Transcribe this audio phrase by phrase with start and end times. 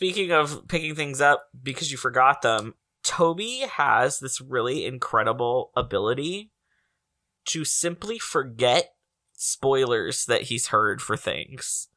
[0.00, 2.72] speaking of picking things up because you forgot them,
[3.04, 6.50] Toby has this really incredible ability
[7.44, 8.94] to simply forget
[9.34, 11.88] spoilers that he's heard for things.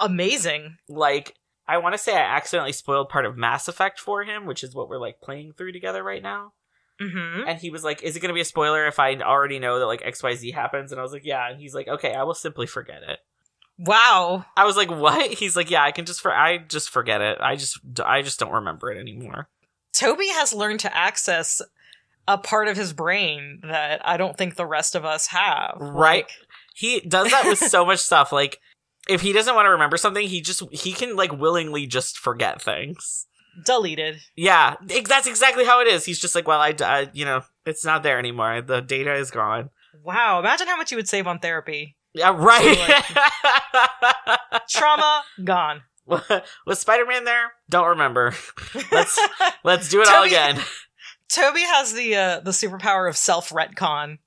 [0.00, 0.78] Amazing.
[0.88, 1.34] Like,
[1.68, 4.74] I want to say I accidentally spoiled part of Mass Effect for him, which is
[4.74, 6.54] what we're like playing through together right now.
[6.98, 7.46] Mm-hmm.
[7.46, 9.78] And he was like, "Is it going to be a spoiler if I already know
[9.78, 12.14] that like X Y Z happens?" And I was like, "Yeah." And he's like, "Okay,
[12.14, 13.20] I will simply forget it."
[13.80, 14.44] Wow.
[14.56, 17.38] I was like, "What?" He's like, "Yeah, I can just for I just forget it.
[17.40, 19.48] I just I just don't remember it anymore."
[19.92, 21.60] Toby has learned to access
[22.28, 25.76] a part of his brain that I don't think the rest of us have.
[25.80, 26.24] Right.
[26.24, 26.30] Like,
[26.74, 28.30] He does that with so much stuff.
[28.32, 28.58] Like,
[29.08, 32.62] if he doesn't want to remember something, he just he can like willingly just forget
[32.62, 33.26] things.
[33.64, 34.18] deleted.
[34.36, 36.04] Yeah, that's exactly how it is.
[36.04, 38.60] He's just like, well, I, I you know, it's not there anymore.
[38.62, 39.70] The data is gone.
[40.04, 40.38] Wow.
[40.38, 41.96] Imagine how much you would save on therapy.
[42.14, 43.04] Yeah, right.
[44.68, 45.82] Trauma gone.
[46.66, 47.52] Was Spider Man there?
[47.68, 48.34] Don't remember.
[48.92, 49.18] Let's
[49.62, 50.60] let's do it all again.
[51.28, 54.18] Toby has the uh, the superpower of self retcon.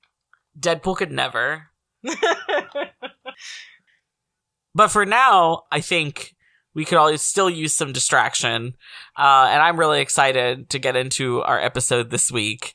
[0.58, 1.66] Deadpool could never.
[4.74, 6.34] But for now, I think
[6.74, 8.74] we could always still use some distraction.
[9.16, 12.72] Uh, and I'm really excited to get into our episode this week.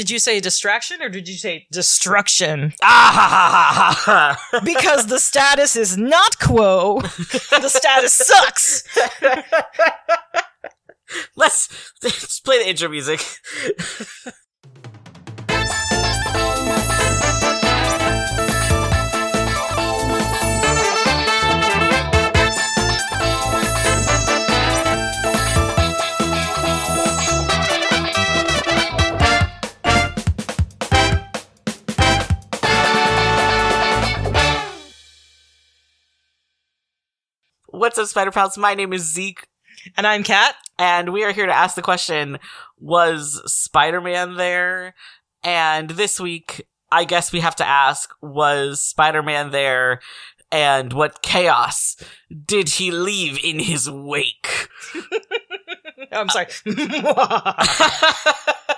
[0.00, 2.72] Did you say distraction or did you say destruction?
[2.82, 3.12] Ah!
[3.14, 4.60] ha ha ha ha!
[4.64, 7.02] Because the status is not quo.
[7.02, 8.82] the status sucks.
[11.36, 13.20] let's, let's play the intro music.
[37.90, 38.56] What's up, Spider Pals?
[38.56, 39.48] My name is Zeke.
[39.96, 40.54] And I'm Cat.
[40.78, 42.38] and we are here to ask the question
[42.78, 44.94] was spider-man there
[45.42, 49.98] and this week i guess we have to ask was spider-man there
[50.52, 51.96] and what chaos
[52.46, 54.68] did he leave in his wake
[56.12, 56.46] I'm sorry.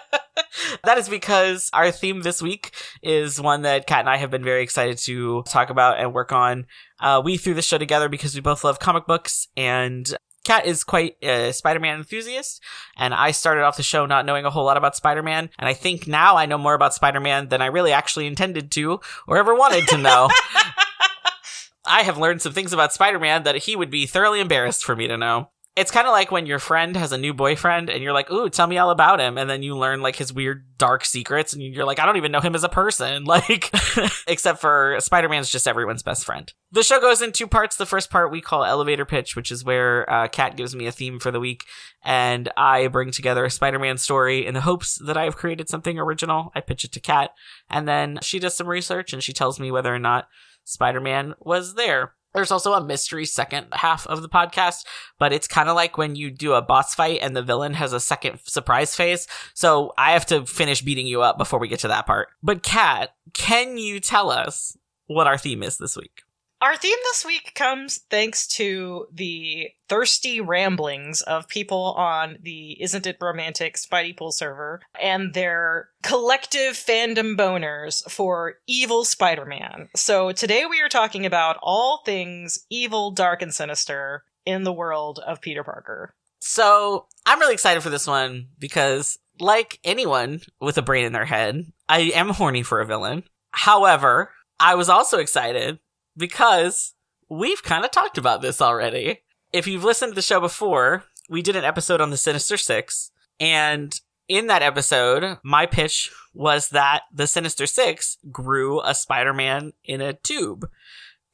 [0.84, 4.44] that is because our theme this week is one that Cat and I have been
[4.44, 6.66] very excited to talk about and work on.
[7.00, 10.14] Uh, we threw this show together because we both love comic books, and
[10.44, 12.62] Cat is quite a Spider-Man enthusiast,
[12.96, 15.74] and I started off the show not knowing a whole lot about Spider-Man, and I
[15.74, 19.54] think now I know more about Spider-Man than I really actually intended to or ever
[19.54, 20.28] wanted to know.
[21.84, 25.08] I have learned some things about Spider-Man that he would be thoroughly embarrassed for me
[25.08, 25.50] to know.
[25.74, 28.50] It's kind of like when your friend has a new boyfriend and you're like, "Ooh,
[28.50, 31.62] tell me all about him." And then you learn like his weird dark secrets and
[31.62, 33.70] you're like, "I don't even know him as a person." Like
[34.26, 36.52] except for Spider-Man's just everyone's best friend.
[36.70, 37.76] The show goes in two parts.
[37.76, 40.92] The first part we call elevator pitch, which is where uh, Cat gives me a
[40.92, 41.64] theme for the week
[42.04, 45.98] and I bring together a Spider-Man story in the hopes that I have created something
[45.98, 46.52] original.
[46.54, 47.30] I pitch it to Cat
[47.70, 50.28] and then she does some research and she tells me whether or not
[50.64, 52.12] Spider-Man was there.
[52.34, 54.84] There's also a mystery second half of the podcast,
[55.18, 57.92] but it's kind of like when you do a boss fight and the villain has
[57.92, 59.26] a second surprise phase.
[59.54, 62.28] So I have to finish beating you up before we get to that part.
[62.42, 64.76] But Cat, can you tell us
[65.06, 66.22] what our theme is this week?
[66.62, 73.04] Our theme this week comes thanks to the thirsty ramblings of people on the Isn't
[73.04, 79.88] It Romantic Spidey Pool server and their collective fandom boners for evil Spider Man.
[79.96, 85.18] So today we are talking about all things evil, dark, and sinister in the world
[85.26, 86.14] of Peter Parker.
[86.38, 91.24] So I'm really excited for this one because, like anyone with a brain in their
[91.24, 93.24] head, I am horny for a villain.
[93.50, 94.30] However,
[94.60, 95.80] I was also excited
[96.16, 96.94] because
[97.28, 99.20] we've kind of talked about this already.
[99.52, 103.10] If you've listened to the show before, we did an episode on the Sinister Six,
[103.38, 109.72] and in that episode, my pitch was that the Sinister Six grew a Spider Man
[109.84, 110.68] in a tube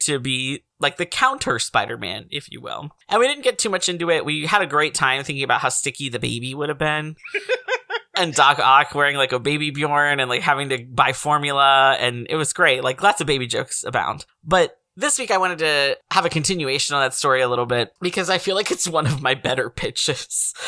[0.00, 2.91] to be like the counter Spider-Man, if you will.
[3.09, 4.25] And we didn't get too much into it.
[4.25, 7.16] We had a great time thinking about how sticky the baby would have been.
[8.18, 12.26] and Doc Ock wearing like a baby Bjorn and like having to buy formula and
[12.28, 12.82] it was great.
[12.82, 14.26] Like lots of baby jokes abound.
[14.44, 17.92] But this week I wanted to have a continuation on that story a little bit
[18.00, 20.54] because I feel like it's one of my better pitches.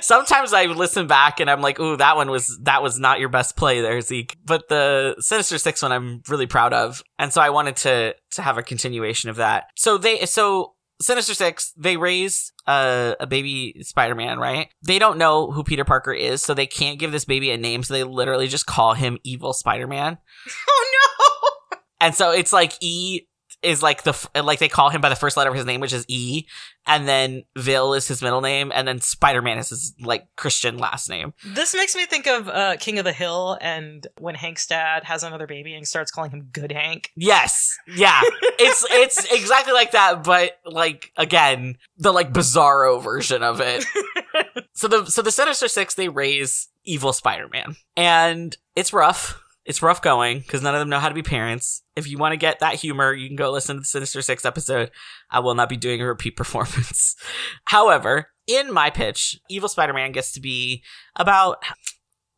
[0.00, 3.28] Sometimes I listen back and I'm like, "Ooh, that one was that was not your
[3.28, 7.40] best play there, Zeke." But the Sinister Six one, I'm really proud of, and so
[7.40, 9.66] I wanted to to have a continuation of that.
[9.76, 14.68] So they, so Sinister Six, they raise a, a baby Spider-Man, right?
[14.82, 17.82] They don't know who Peter Parker is, so they can't give this baby a name,
[17.82, 20.18] so they literally just call him Evil Spider-Man.
[20.68, 21.78] Oh no!
[22.00, 23.22] And so it's like E
[23.62, 25.92] is like the like they call him by the first letter of his name, which
[25.92, 26.46] is E,
[26.86, 30.78] and then Vil is his middle name, and then Spider Man is his like Christian
[30.78, 31.34] last name.
[31.44, 35.22] This makes me think of uh, King of the Hill and when Hank's dad has
[35.22, 37.10] another baby and starts calling him Good Hank.
[37.16, 38.20] Yes, yeah,
[38.58, 43.84] it's it's exactly like that, but like again, the like bizarro version of it.
[44.74, 49.42] so the so the Sinister Six they raise evil Spider Man, and it's rough.
[49.66, 51.82] It's rough going because none of them know how to be parents.
[51.96, 54.44] If you want to get that humor, you can go listen to the Sinister Six
[54.44, 54.92] episode.
[55.30, 57.16] I will not be doing a repeat performance.
[57.64, 60.84] However, in my pitch, Evil Spider Man gets to be
[61.16, 61.58] about,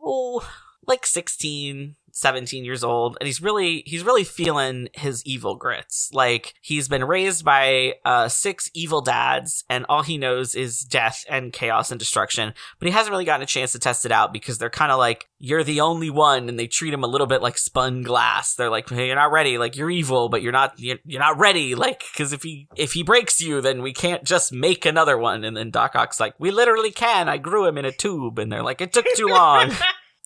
[0.01, 0.49] oh,
[0.87, 6.11] like 16, 17 years old and he's really he's really feeling his evil grits.
[6.13, 11.25] Like he's been raised by uh six evil dads and all he knows is death
[11.29, 14.33] and chaos and destruction but he hasn't really gotten a chance to test it out
[14.33, 17.27] because they're kind of like you're the only one and they treat him a little
[17.27, 18.55] bit like spun glass.
[18.55, 19.57] They're like hey you're not ready.
[19.57, 21.75] Like you're evil but you're not you're, you're not ready.
[21.75, 25.45] Like because if he if he breaks you then we can't just make another one.
[25.45, 27.29] And then doc ock's like we literally can.
[27.29, 28.39] I grew him in a tube.
[28.39, 29.71] And they're like it took too long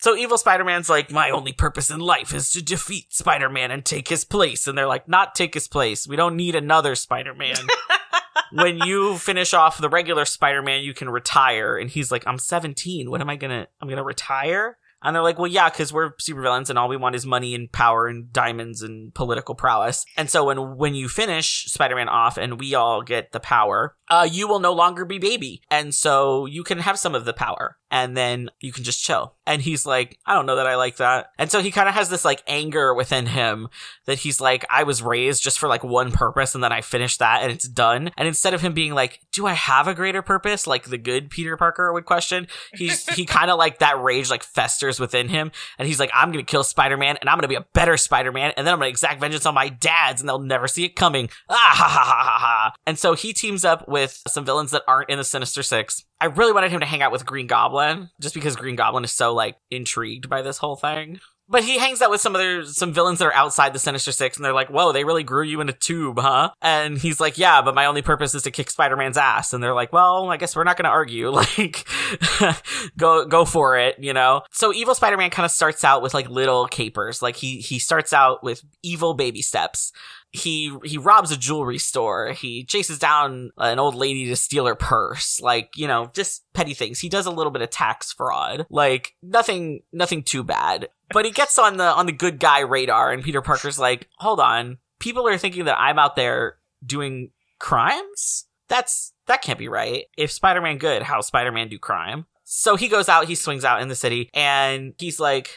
[0.02, 4.08] so evil Spider-Man's like, my only purpose in life is to defeat Spider-Man and take
[4.08, 4.66] his place.
[4.66, 6.08] And they're like, not take his place.
[6.08, 7.54] We don't need another Spider-Man.
[8.52, 11.76] when you finish off the regular Spider-Man, you can retire.
[11.76, 13.12] And he's like, I'm 17.
[13.12, 14.76] What am I gonna, I'm gonna retire?
[15.04, 17.70] And they're like, well, yeah, because we're supervillains and all we want is money and
[17.70, 20.04] power and diamonds and political prowess.
[20.16, 24.28] And so when when you finish Spider-Man off and we all get the power, uh,
[24.30, 25.62] you will no longer be baby.
[25.70, 29.34] And so you can have some of the power and then you can just chill.
[29.46, 31.30] And he's like, I don't know that I like that.
[31.38, 33.68] And so he kind of has this like anger within him
[34.06, 37.18] that he's like, I was raised just for like one purpose and then I finished
[37.18, 38.10] that and it's done.
[38.16, 40.66] And instead of him being like, do I have a greater purpose?
[40.66, 44.42] Like the good Peter Parker would question, he's, he kind of like that rage like
[44.42, 45.52] festers within him.
[45.78, 47.98] And he's like, I'm going to kill Spider-Man and I'm going to be a better
[47.98, 48.54] Spider-Man.
[48.56, 50.96] And then I'm going to exact vengeance on my dads and they'll never see it
[50.96, 51.28] coming.
[51.50, 52.74] Ah ha ha ha ha ha.
[52.86, 56.26] And so he teams up with some villains that aren't in the Sinister Six I
[56.26, 59.34] really wanted him to hang out with Green Goblin, just because Green Goblin is so
[59.34, 61.18] like intrigued by this whole thing.
[61.48, 64.36] But he hangs out with some other some villains that are outside the Sinister Six,
[64.36, 67.38] and they're like, "Whoa, they really grew you in a tube, huh?" And he's like,
[67.38, 70.30] "Yeah, but my only purpose is to kick Spider Man's ass." And they're like, "Well,
[70.30, 71.32] I guess we're not going to argue.
[71.42, 71.84] Like,
[72.96, 76.14] go go for it, you know." So evil Spider Man kind of starts out with
[76.14, 79.90] like little capers, like he he starts out with evil baby steps
[80.32, 82.32] he he robs a jewelry store.
[82.32, 85.40] He chases down an old lady to steal her purse.
[85.40, 87.00] Like, you know, just petty things.
[87.00, 88.66] He does a little bit of tax fraud.
[88.70, 90.88] Like, nothing nothing too bad.
[91.10, 94.40] But he gets on the on the good guy radar and Peter Parker's like, "Hold
[94.40, 94.78] on.
[94.98, 98.46] People are thinking that I'm out there doing crimes?
[98.68, 100.04] That's that can't be right.
[100.16, 103.88] If Spider-Man good, how Spider-Man do crime?" So he goes out, he swings out in
[103.88, 105.50] the city and he's like,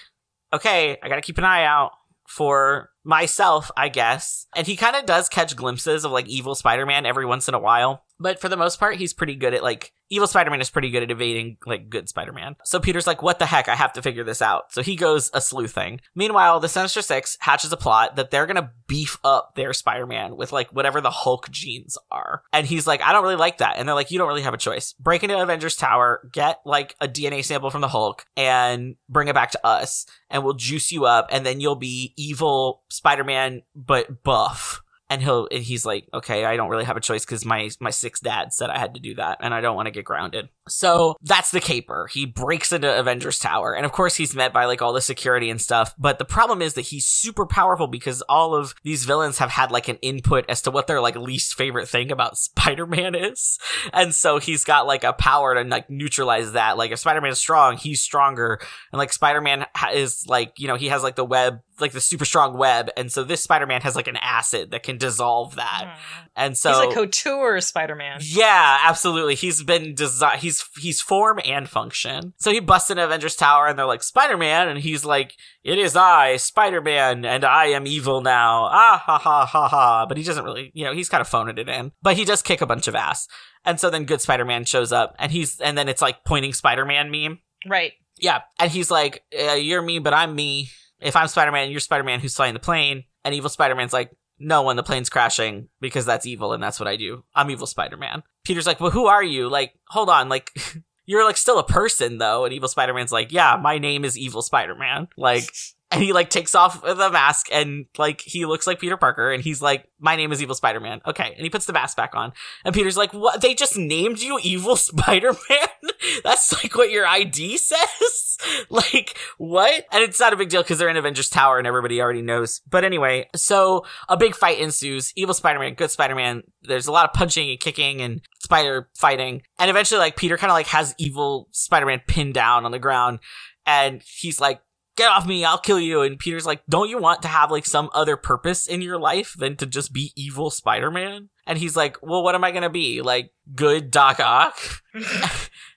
[0.51, 1.91] "Okay, I got to keep an eye out
[2.27, 4.47] for myself, I guess.
[4.55, 7.53] And he kind of does catch glimpses of like evil Spider Man every once in
[7.53, 8.03] a while.
[8.19, 11.03] But for the most part, he's pretty good at like evil Spider-Man is pretty good
[11.03, 12.55] at evading like good Spider-Man.
[12.63, 13.67] So Peter's like, what the heck?
[13.67, 14.71] I have to figure this out.
[14.71, 15.99] So he goes a sleuthing.
[16.13, 20.51] Meanwhile, the Sinister Six hatches a plot that they're gonna beef up their Spider-Man with
[20.51, 22.43] like whatever the Hulk genes are.
[22.53, 23.77] And he's like, I don't really like that.
[23.77, 24.93] And they're like, you don't really have a choice.
[24.93, 29.35] Break into Avengers Tower, get like a DNA sample from the Hulk and bring it
[29.35, 34.23] back to us and we'll juice you up and then you'll be evil Spider-Man but
[34.23, 37.69] buff and he'll and he's like okay i don't really have a choice because my
[37.79, 40.05] my six dad said i had to do that and i don't want to get
[40.05, 40.49] grounded.
[40.67, 42.07] So that's the caper.
[42.11, 45.49] He breaks into avengers tower and of course he's met by like all the security
[45.49, 49.37] and stuff but the problem is that he's super powerful because all of these villains
[49.37, 53.13] have had like an input as to what their like least favorite thing about spider-man
[53.13, 53.59] is
[53.93, 56.77] and so he's got like a power to like neutralize that.
[56.77, 58.59] Like if spider-man is strong he's stronger
[58.91, 62.25] and like spider-man is like you know he has like the web like the super
[62.25, 65.85] strong web, and so this Spider-Man has like an acid that can dissolve that.
[65.85, 66.27] Mm.
[66.35, 68.19] And so he's a couture Spider-Man.
[68.21, 69.35] Yeah, absolutely.
[69.35, 70.41] He's been designed.
[70.41, 72.33] He's he's form and function.
[72.37, 75.95] So he busts into Avengers Tower, and they're like Spider-Man, and he's like, "It is
[75.95, 80.05] I, Spider-Man, and I am evil now." Ah ha ha ha ha.
[80.05, 81.91] But he doesn't really, you know, he's kind of phoning it in.
[82.01, 83.27] But he does kick a bunch of ass.
[83.65, 87.11] And so then good Spider-Man shows up, and he's and then it's like pointing Spider-Man
[87.11, 87.39] meme.
[87.67, 87.93] Right.
[88.17, 91.79] Yeah, and he's like, uh, "You're me, but I'm me." If I'm Spider Man, you're
[91.79, 95.09] Spider Man who's flying the plane, and evil Spider Man's like, no, when the plane's
[95.09, 97.23] crashing, because that's evil and that's what I do.
[97.33, 98.23] I'm evil Spider Man.
[98.43, 99.49] Peter's like, well, who are you?
[99.49, 100.51] Like, hold on, like,
[101.05, 102.45] you're like still a person though.
[102.45, 105.07] And evil Spider Man's like, yeah, my name is evil Spider Man.
[105.17, 105.49] Like,
[105.91, 109.43] and he like takes off the mask and like he looks like Peter Parker and
[109.43, 112.33] he's like, "My name is Evil Spider-Man." Okay, and he puts the mask back on,
[112.63, 113.41] and Peter's like, "What?
[113.41, 115.67] They just named you Evil Spider-Man?
[116.23, 118.37] That's like what your ID says?
[118.69, 122.01] like what?" And it's not a big deal because they're in Avengers Tower and everybody
[122.01, 122.61] already knows.
[122.69, 125.13] But anyway, so a big fight ensues.
[125.15, 126.43] Evil Spider-Man, good Spider-Man.
[126.63, 130.51] There's a lot of punching and kicking and spider fighting, and eventually, like Peter kind
[130.51, 133.19] of like has Evil Spider-Man pinned down on the ground,
[133.67, 134.61] and he's like
[134.95, 136.01] get off me, I'll kill you.
[136.01, 139.35] And Peter's like, don't you want to have like some other purpose in your life
[139.37, 141.29] than to just be evil Spider-Man?
[141.47, 143.01] And he's like, well, what am I gonna be?
[143.01, 144.57] Like, good Doc Ock?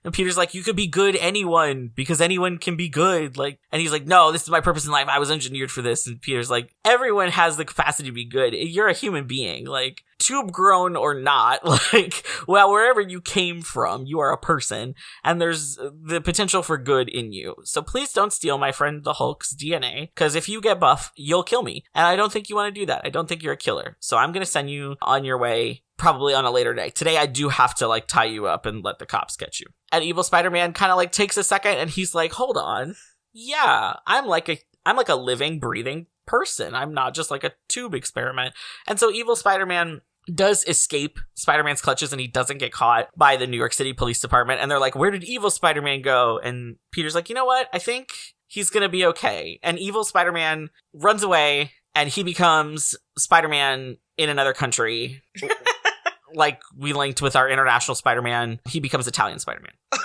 [0.04, 3.36] and Peter's like, you could be good anyone because anyone can be good.
[3.36, 5.08] Like, and he's like, no, this is my purpose in life.
[5.08, 6.06] I was engineered for this.
[6.06, 8.54] And Peter's like, everyone has the capacity to be good.
[8.54, 9.66] You're a human being.
[9.66, 14.94] Like, tube grown or not, like, well, wherever you came from, you are a person
[15.24, 17.54] and there's the potential for good in you.
[17.64, 21.42] So please don't steal my friend the Hulk's DNA because if you get buff, you'll
[21.42, 21.84] kill me.
[21.94, 23.02] And I don't think you want to do that.
[23.04, 23.96] I don't think you're a killer.
[24.00, 25.57] So I'm going to send you on your way
[25.98, 26.90] probably on a later day.
[26.90, 29.66] Today I do have to like tie you up and let the cops get you.
[29.92, 32.96] And evil Spider-Man kind of like takes a second and he's like, "Hold on.
[33.32, 36.74] Yeah, I'm like a I'm like a living, breathing person.
[36.74, 38.54] I'm not just like a tube experiment."
[38.86, 40.00] And so evil Spider-Man
[40.32, 44.20] does escape Spider-Man's clutches and he doesn't get caught by the New York City Police
[44.20, 47.68] Department and they're like, "Where did evil Spider-Man go?" And Peter's like, "You know what?
[47.72, 48.10] I think
[48.46, 54.28] he's going to be okay." And evil Spider-Man runs away and he becomes Spider-Man in
[54.28, 55.22] another country.
[56.34, 59.72] like we linked with our international Spider-Man, he becomes Italian Spider-Man.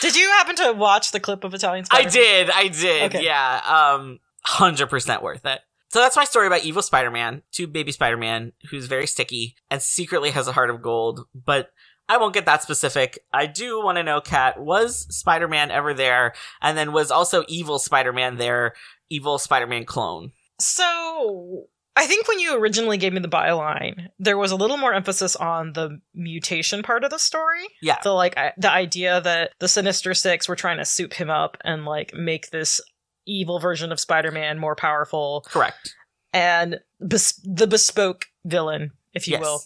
[0.00, 2.08] Did you happen to watch the clip of Italian Spider-Man?
[2.08, 3.14] I did, I did.
[3.14, 3.24] Okay.
[3.24, 3.60] Yeah.
[3.96, 5.60] Um 100% worth it.
[5.90, 10.30] So that's my story about evil Spider-Man, to baby Spider-Man, who's very sticky and secretly
[10.30, 11.70] has a heart of gold, but
[12.08, 13.18] I won't get that specific.
[13.32, 16.34] I do want to know, Cat, was Spider-Man ever there?
[16.62, 18.74] And then was also evil Spider-Man there,
[19.10, 20.32] evil Spider-Man clone?
[20.58, 24.94] So I think when you originally gave me the byline, there was a little more
[24.94, 27.66] emphasis on the mutation part of the story.
[27.82, 27.98] Yeah.
[28.02, 31.56] The like I, the idea that the Sinister Six were trying to soup him up
[31.64, 32.80] and like make this
[33.26, 35.94] evil version of Spider-Man more powerful Correct.
[36.32, 39.40] and bes- the bespoke villain, if you Yes.
[39.42, 39.62] will.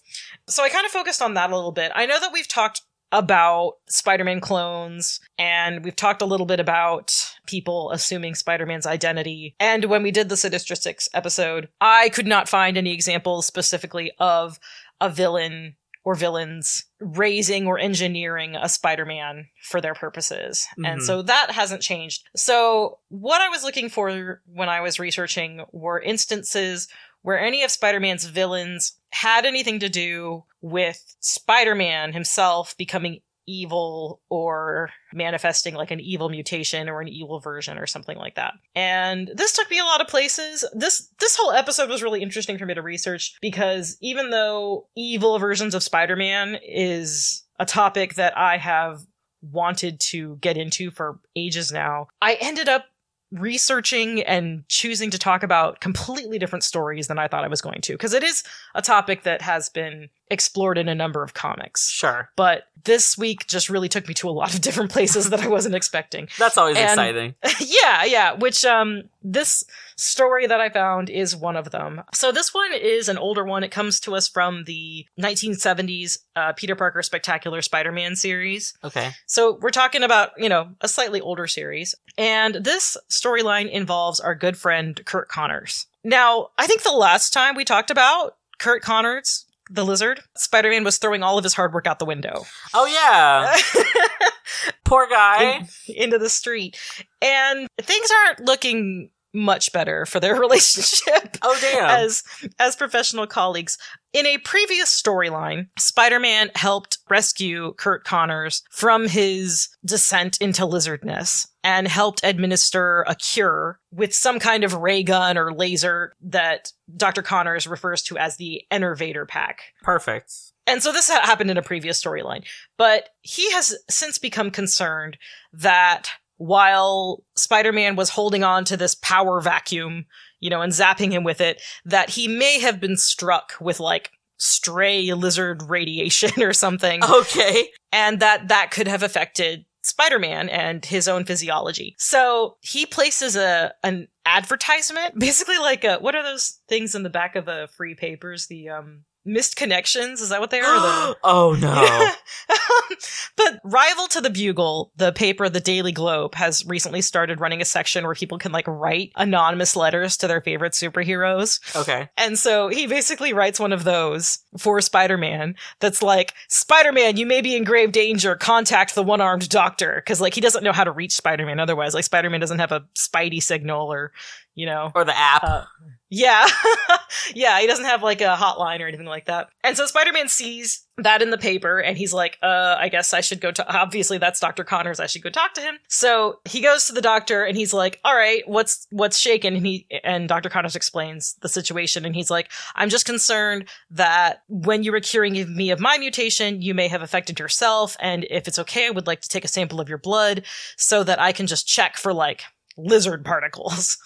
[0.49, 1.93] So I kind of focused on that a little bit.
[1.95, 7.15] I know that we've talked about Spider-Man clones and we've talked a little bit about
[7.47, 9.55] people assuming Spider-Man's identity.
[9.61, 14.13] And when we did the Sinister Six episode, I could not find any examples specifically
[14.19, 14.59] of
[15.01, 20.67] a villain or villains raising or engineering a Spider-Man for their purposes.
[20.79, 21.03] And Mhm.
[21.03, 22.29] so that hasn't changed.
[22.35, 26.89] So what I was looking for when I was researching were instances
[27.23, 34.91] where any of Spider-Man's villains had anything to do with Spider-Man himself becoming evil or
[35.13, 38.55] manifesting like an evil mutation or an evil version or something like that.
[38.75, 40.65] And this took me a lot of places.
[40.73, 45.39] This this whole episode was really interesting for me to research because even though evil
[45.39, 49.01] versions of Spider-Man is a topic that I have
[49.43, 52.87] wanted to get into for ages now, I ended up
[53.33, 57.81] researching and choosing to talk about completely different stories than I thought I was going
[57.83, 58.43] to because it is
[58.75, 61.91] a topic that has been explored in a number of comics.
[61.91, 62.31] Sure.
[62.37, 65.49] But this week just really took me to a lot of different places that I
[65.49, 66.29] wasn't expecting.
[66.39, 67.35] That's always And- exciting.
[67.61, 69.63] yeah, yeah, which um this
[69.97, 72.03] story that I found is one of them.
[72.13, 73.63] So this one is an older one.
[73.63, 78.75] It comes to us from the 1970s uh, Peter Parker Spectacular Spider-Man series.
[78.83, 79.11] Okay.
[79.27, 81.95] So we're talking about, you know, a slightly older series.
[82.19, 85.87] And this storyline involves our good friend Curt Connors.
[86.03, 90.99] Now, I think the last time we talked about Curt Connors, the lizard, Spider-Man was
[90.99, 92.45] throwing all of his hard work out the window.
[92.75, 93.57] Oh yeah.
[94.85, 95.67] Poor guy.
[95.89, 96.79] into the street.
[97.21, 101.87] And things aren't looking much better for their relationship Oh damn.
[101.89, 102.23] as
[102.59, 103.79] as professional colleagues.
[104.13, 111.87] In a previous storyline, Spider-Man helped rescue Curt Connors from his descent into lizardness and
[111.87, 117.21] helped administer a cure with some kind of ray gun or laser that Dr.
[117.21, 119.61] Connors refers to as the Enervator pack.
[119.83, 120.33] Perfect.
[120.67, 122.45] And so this ha- happened in a previous storyline.
[122.79, 125.19] But he has since become concerned
[125.53, 130.07] that while Spider Man was holding on to this power vacuum,
[130.41, 134.13] you know, and zapping him with it, that he may have been struck with like
[134.43, 137.69] stray lizard radiation or something, Okay.
[137.93, 141.95] and that that could have affected Spider-Man and his own physiology.
[141.99, 147.11] So he places a an advertisement, basically like a what are those things in the
[147.11, 148.49] back of the free papers?
[148.49, 150.21] The um missed connections.
[150.21, 150.81] Is that what they are?
[150.81, 152.09] The- oh no.
[153.37, 157.65] but rival to the Bugle, the paper, the Daily Globe, has recently started running a
[157.65, 161.61] section where people can like write anonymous letters to their favorite superheroes.
[161.77, 162.09] Okay.
[162.17, 167.17] And so he basically writes one of those for Spider Man that's like, Spider Man,
[167.17, 168.35] you may be in grave danger.
[168.37, 170.03] Contact the one armed doctor.
[170.07, 171.95] Cause like he doesn't know how to reach Spider Man otherwise.
[171.95, 174.13] Like Spider Man doesn't have a Spidey signal or,
[174.55, 174.91] you know.
[174.95, 175.45] Or the app.
[175.45, 175.65] Uh,
[176.13, 176.47] yeah.
[177.35, 179.49] yeah, he doesn't have like a hotline or anything like that.
[179.65, 183.15] And so Spider Man sees that in the paper and he's like, uh, I guess
[183.15, 184.63] I should go to obviously that's Dr.
[184.63, 185.77] Connors, I should go talk to him.
[185.89, 189.57] So he goes to the doctor and he's like, All right, what's what's shaken?
[189.57, 190.51] And he and Dr.
[190.51, 195.33] Connors explains the situation and he's like, I'm just concerned that when you were curing
[195.57, 199.07] me of my mutation, you may have affected yourself, and if it's okay, I would
[199.07, 200.45] like to take a sample of your blood
[200.77, 202.43] so that I can just check for like
[202.77, 203.99] lizard particles.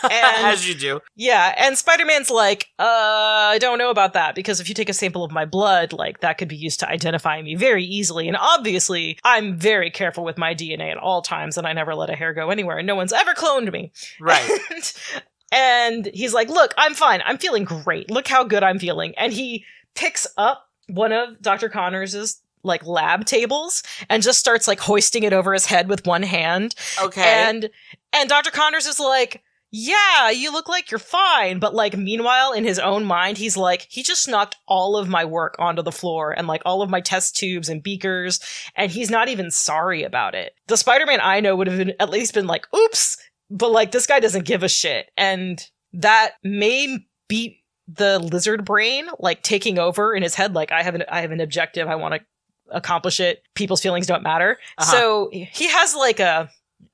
[0.10, 1.00] As you do.
[1.16, 4.92] Yeah, and Spider-Man's like, uh, I don't know about that because if you take a
[4.94, 8.28] sample of my blood, like that could be used to identify me very easily.
[8.28, 12.10] And obviously, I'm very careful with my DNA at all times and I never let
[12.10, 13.92] a hair go anywhere and no one's ever cloned me.
[14.20, 14.48] Right.
[14.70, 14.92] And,
[15.52, 17.22] and he's like, "Look, I'm fine.
[17.24, 18.08] I'm feeling great.
[18.08, 19.64] Look how good I'm feeling." And he
[19.96, 21.68] picks up one of Dr.
[21.68, 26.22] Connors's like lab tables and just starts like hoisting it over his head with one
[26.22, 27.22] hand Okay.
[27.48, 27.70] and
[28.12, 28.50] and Dr.
[28.50, 33.04] Connors is like, "Yeah, you look like you're fine." But like meanwhile in his own
[33.04, 36.62] mind, he's like, "He just knocked all of my work onto the floor and like
[36.64, 38.40] all of my test tubes and beakers
[38.74, 42.10] and he's not even sorry about it." The Spider-Man I know would have been at
[42.10, 43.16] least been like, "Oops."
[43.50, 45.10] But like this guy doesn't give a shit.
[45.16, 45.60] And
[45.92, 46.98] that may
[47.28, 51.22] be the lizard brain like taking over in his head like I have an I
[51.22, 52.20] have an objective, I want to
[52.70, 53.42] accomplish it.
[53.54, 54.58] People's feelings don't matter.
[54.78, 54.90] Uh-huh.
[54.92, 56.48] So he has like a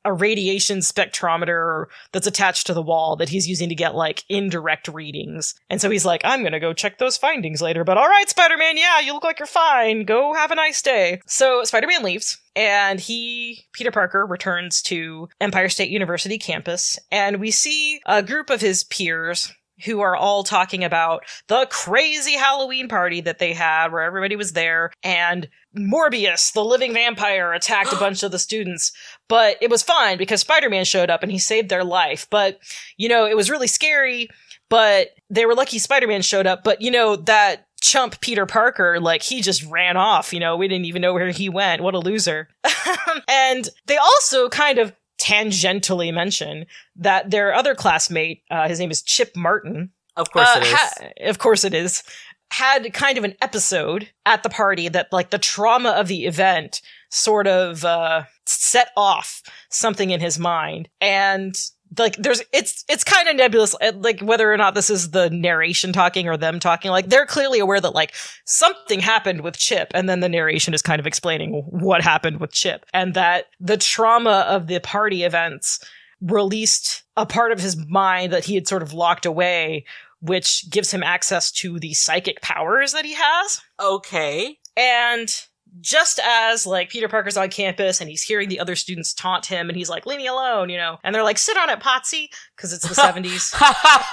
[0.06, 4.88] a radiation spectrometer that's attached to the wall that he's using to get like indirect
[4.88, 5.54] readings.
[5.68, 8.56] And so he's like, I'm gonna go check those findings later, but all right, Spider
[8.56, 10.04] Man, yeah, you look like you're fine.
[10.04, 11.20] Go have a nice day.
[11.26, 12.38] So Spider Man leaves.
[12.54, 18.48] And he, Peter Parker, returns to Empire State University campus, and we see a group
[18.48, 19.52] of his peers
[19.84, 24.52] who are all talking about the crazy Halloween party that they had where everybody was
[24.52, 28.92] there and Morbius, the living vampire, attacked a bunch of the students.
[29.28, 32.26] But it was fine because Spider Man showed up and he saved their life.
[32.30, 32.58] But,
[32.96, 34.28] you know, it was really scary,
[34.68, 36.64] but they were lucky Spider Man showed up.
[36.64, 40.32] But, you know, that chump Peter Parker, like, he just ran off.
[40.32, 41.82] You know, we didn't even know where he went.
[41.82, 42.48] What a loser.
[43.28, 49.02] and they also kind of tangentially mention that their other classmate, uh, his name is
[49.02, 50.72] Chip Martin, of course uh, it is.
[50.72, 52.02] ha- of course it is.
[52.52, 56.80] Had kind of an episode at the party that, like, the trauma of the event
[57.10, 61.56] sort of uh, set off something in his mind, and
[61.98, 65.30] like, there's it's it's kind of nebulous, uh, like whether or not this is the
[65.30, 66.90] narration talking or them talking.
[66.90, 70.82] Like, they're clearly aware that like something happened with Chip, and then the narration is
[70.82, 75.80] kind of explaining what happened with Chip, and that the trauma of the party events
[76.20, 79.84] released a part of his mind that he had sort of locked away
[80.20, 83.60] which gives him access to the psychic powers that he has.
[83.78, 84.58] okay.
[84.76, 85.28] And
[85.80, 89.68] just as like Peter Parker's on campus and he's hearing the other students taunt him
[89.68, 92.28] and he's like, leave me alone, you know, and they're like, sit on it, Potsy,
[92.56, 93.54] because it's the 70s.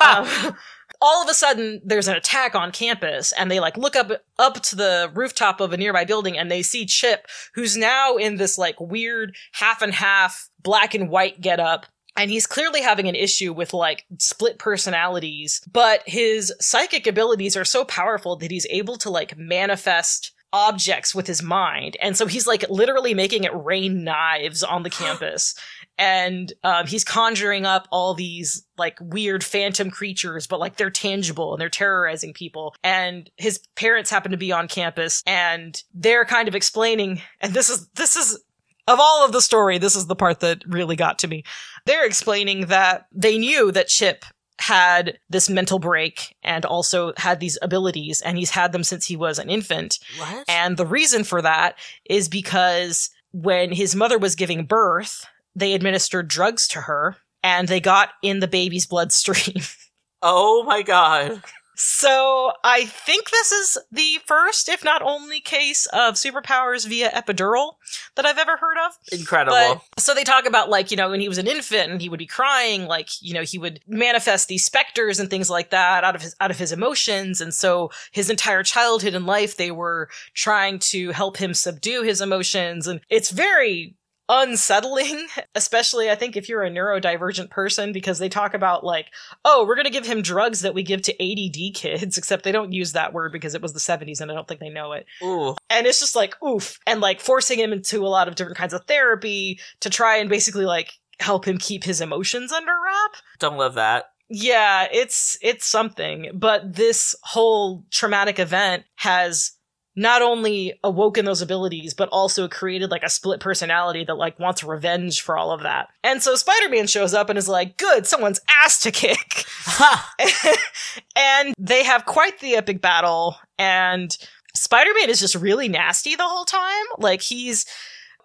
[0.03, 0.55] Um,
[1.01, 4.61] all of a sudden there's an attack on campus and they like look up up
[4.61, 8.57] to the rooftop of a nearby building and they see Chip who's now in this
[8.57, 13.51] like weird half and half black and white getup and he's clearly having an issue
[13.51, 19.09] with like split personalities but his psychic abilities are so powerful that he's able to
[19.09, 21.97] like manifest objects with his mind.
[21.99, 25.55] And so he's like literally making it rain knives on the campus.
[25.97, 31.53] And um, he's conjuring up all these like weird phantom creatures but like they're tangible
[31.53, 32.75] and they're terrorizing people.
[32.83, 37.69] And his parents happen to be on campus and they're kind of explaining and this
[37.69, 38.41] is this is
[38.87, 41.43] of all of the story this is the part that really got to me.
[41.85, 44.25] They're explaining that they knew that chip
[44.67, 49.15] had this mental break and also had these abilities and he's had them since he
[49.15, 50.45] was an infant what?
[50.47, 56.27] and the reason for that is because when his mother was giving birth, they administered
[56.27, 59.63] drugs to her and they got in the baby's bloodstream.
[60.21, 61.41] oh my god.
[61.75, 67.73] So I think this is the first, if not only, case of superpowers via epidural
[68.15, 68.97] that I've ever heard of.
[69.11, 69.81] Incredible.
[69.95, 72.09] But so they talk about like, you know, when he was an infant and he
[72.09, 76.03] would be crying, like, you know, he would manifest these specters and things like that
[76.03, 77.41] out of his out of his emotions.
[77.41, 82.21] And so his entire childhood and life they were trying to help him subdue his
[82.21, 82.87] emotions.
[82.87, 83.95] And it's very
[84.29, 89.07] unsettling, especially I think if you're a neurodivergent person, because they talk about like,
[89.45, 92.71] oh, we're gonna give him drugs that we give to ADD kids, except they don't
[92.71, 95.05] use that word because it was the 70s and I don't think they know it.
[95.23, 95.55] Ooh.
[95.69, 96.79] And it's just like, oof.
[96.87, 100.29] And like forcing him into a lot of different kinds of therapy to try and
[100.29, 103.21] basically like help him keep his emotions under wrap.
[103.39, 104.05] Don't love that.
[104.29, 106.31] Yeah, it's it's something.
[106.33, 109.51] But this whole traumatic event has
[109.95, 114.63] not only awoken those abilities, but also created like a split personality that like wants
[114.63, 115.89] revenge for all of that.
[116.03, 119.45] And so Spider-Man shows up and is like, good, someone's ass to kick.
[119.65, 120.13] Ha!
[121.15, 124.17] and they have quite the epic battle and
[124.55, 126.85] Spider-Man is just really nasty the whole time.
[126.97, 127.65] Like he's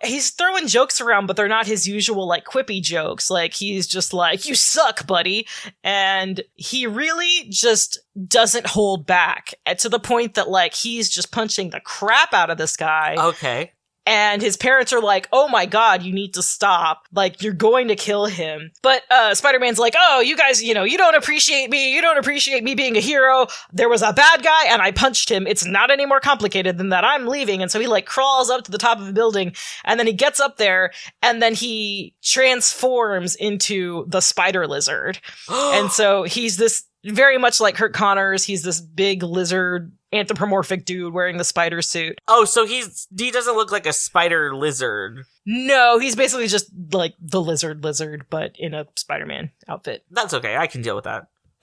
[0.02, 3.30] he's throwing jokes around, but they're not his usual like quippy jokes.
[3.30, 5.46] Like he's just like, "You suck, buddy,"
[5.82, 11.32] and he really just doesn't hold back eh, to the point that like he's just
[11.32, 13.16] punching the crap out of this guy.
[13.18, 13.72] Okay.
[14.08, 17.02] And his parents are like, "Oh my god, you need to stop!
[17.12, 20.84] Like you're going to kill him." But uh, Spider-Man's like, "Oh, you guys, you know,
[20.84, 21.94] you don't appreciate me.
[21.94, 23.48] You don't appreciate me being a hero.
[23.70, 25.46] There was a bad guy, and I punched him.
[25.46, 27.04] It's not any more complicated than that.
[27.04, 30.00] I'm leaving." And so he like crawls up to the top of the building, and
[30.00, 30.90] then he gets up there,
[31.20, 35.18] and then he transforms into the Spider Lizard.
[35.50, 38.44] and so he's this very much like Curt Connors.
[38.44, 42.18] He's this big lizard anthropomorphic dude wearing the spider suit.
[42.28, 45.24] oh, so he's he doesn't look like a spider lizard.
[45.46, 50.04] No, he's basically just like the lizard lizard, but in a Spider-Man outfit.
[50.10, 50.56] That's okay.
[50.56, 51.26] I can deal with that.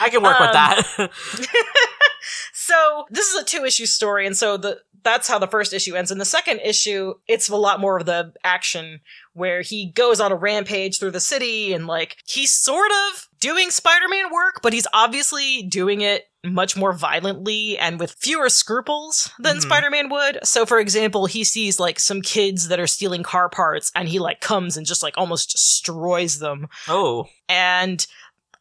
[0.00, 1.10] I can work with Um, that.
[2.52, 6.10] so this is a two-issue story, and so the that's how the first issue ends.
[6.10, 9.00] In the second issue, it's a lot more of the action
[9.32, 13.70] where he goes on a rampage through the city and like he's sort of doing
[13.70, 19.56] Spider-Man work, but he's obviously doing it much more violently and with fewer scruples than
[19.58, 19.62] Mhm.
[19.62, 20.38] Spider-Man would.
[20.44, 24.18] So for example, he sees like some kids that are stealing car parts and he
[24.18, 27.26] like comes and just like almost destroys them oh.
[27.48, 28.06] and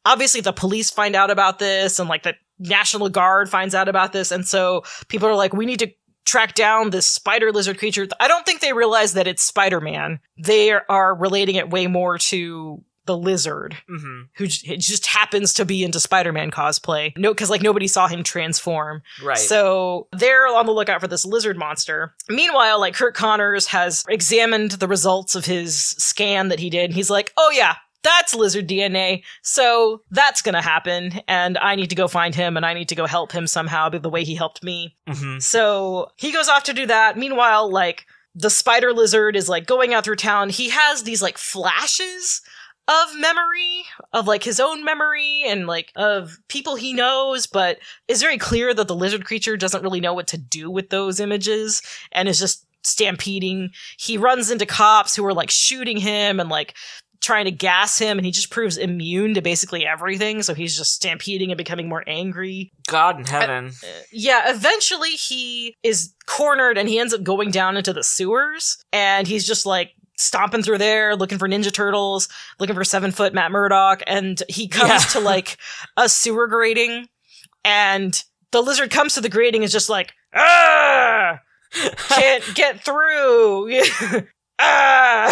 [0.05, 4.13] obviously the police find out about this and like the national guard finds out about
[4.13, 5.91] this and so people are like we need to
[6.27, 10.71] track down this spider lizard creature i don't think they realize that it's spider-man they
[10.71, 15.97] are relating it way more to the lizard hmm who just happens to be into
[15.99, 19.37] spider-man cosplay no because like nobody saw him transform Right.
[19.37, 22.13] so they're on the lookout for this lizard monster.
[22.29, 26.85] Meanwhile, like Curt Connors has examined the results of his scan that he did.
[26.85, 27.75] And he's like, oh yeah,
[28.07, 29.23] that's lizard DNA.
[29.41, 31.19] So that's gonna happen.
[31.27, 33.89] And I need to go find him and I need to go help him somehow
[33.89, 34.95] the way he helped me.
[35.07, 37.17] hmm So he goes off to do that.
[37.17, 40.49] Meanwhile, like the spider lizard is like going out through town.
[40.49, 42.41] He has these like flashes
[42.87, 48.21] of memory of like his own memory and like of people he knows, but it's
[48.21, 51.81] very clear that the lizard creature doesn't really know what to do with those images
[52.13, 53.71] and is just stampeding.
[53.97, 56.75] He runs into cops who are like shooting him and like
[57.21, 60.93] trying to gas him and he just proves immune to basically everything so he's just
[60.93, 63.71] stampeding and becoming more angry God in heaven.
[64.11, 69.27] yeah, eventually he is cornered and he ends up going down into the sewers and
[69.27, 72.27] he's just like stomping through there looking for Ninja Turtles,
[72.59, 74.99] looking for seven foot Matt Murdock, and he comes Yeah.
[75.11, 75.57] to like
[75.97, 77.07] a sewer grating
[77.65, 81.39] and the lizard comes to the grating and is just like, ah,
[82.09, 83.81] can't get through.
[84.59, 85.27] ah.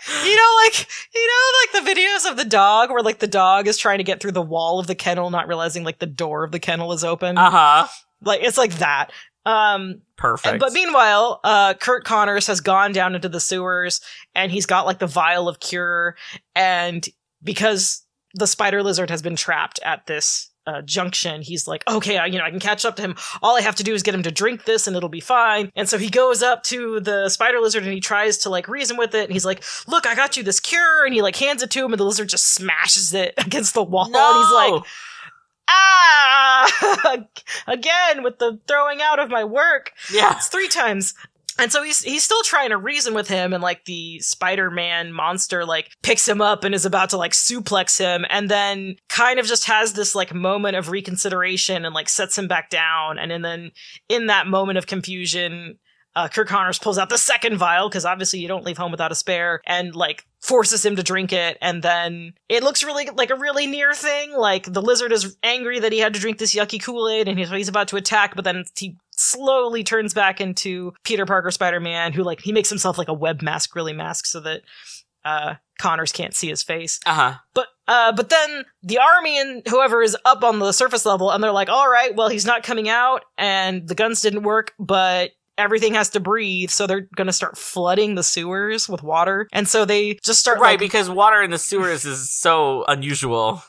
[0.24, 3.66] You know, like you know, like the videos of the dog where like the dog
[3.66, 6.44] is trying to get through the wall of the kennel, not realizing like the door
[6.44, 7.36] of the kennel is open.
[7.38, 7.86] uh huh.
[8.22, 9.10] Like it's like that.
[9.46, 10.60] Um, Perfect.
[10.60, 14.02] but meanwhile, uh, Curt Connors has gone down into the sewers
[14.34, 16.16] and he's got like the vial of cure,
[16.54, 17.08] and
[17.42, 20.49] because the spider lizard has been trapped at this.
[20.70, 23.16] Uh, junction he's like okay I, you know i can catch up to him.
[23.42, 25.72] All i have to do is get him to drink this and it'll be fine.
[25.74, 28.96] And so he goes up to the spider lizard and he tries to like reason
[28.96, 29.24] with it.
[29.24, 31.04] And he's like look i got you this cure.
[31.04, 33.82] And he like hands it to him and the lizard just smashes it against the
[33.82, 34.10] wall.
[34.10, 34.30] No.
[34.30, 34.84] and he's like
[35.68, 37.16] ah!
[37.66, 39.92] Again with the throwing out of my work.
[40.12, 40.36] Yeah.
[40.36, 41.14] it's three times
[41.60, 45.64] and so he's he's still trying to reason with him and like the spider-man monster
[45.64, 49.46] like picks him up and is about to like suplex him and then kind of
[49.46, 53.18] just has this like moment of reconsideration and like sets him back down.
[53.18, 53.72] And, and then
[54.08, 55.78] in that moment of confusion
[56.16, 59.12] uh, Kirk Connors pulls out the second vial because obviously you don't leave home without
[59.12, 61.56] a spare and like forces him to drink it.
[61.60, 64.32] And then it looks really like a really near thing.
[64.32, 67.50] Like the lizard is angry that he had to drink this yucky kool-aid and he's,
[67.50, 72.22] he's about to attack but then he slowly turns back into Peter Parker Spider-Man who
[72.22, 74.62] like he makes himself like a web mask really mask so that
[75.24, 77.34] uh Connors can't see his face Uh huh.
[77.54, 81.42] but uh, but then the army and whoever is up on the surface level, and
[81.42, 85.30] they're like, "All right, well, he's not coming out, and the guns didn't work, but
[85.58, 89.48] everything has to breathe, so they're going to start flooding the sewers with water.
[89.52, 93.62] And so they just start right like, because water in the sewers is so unusual.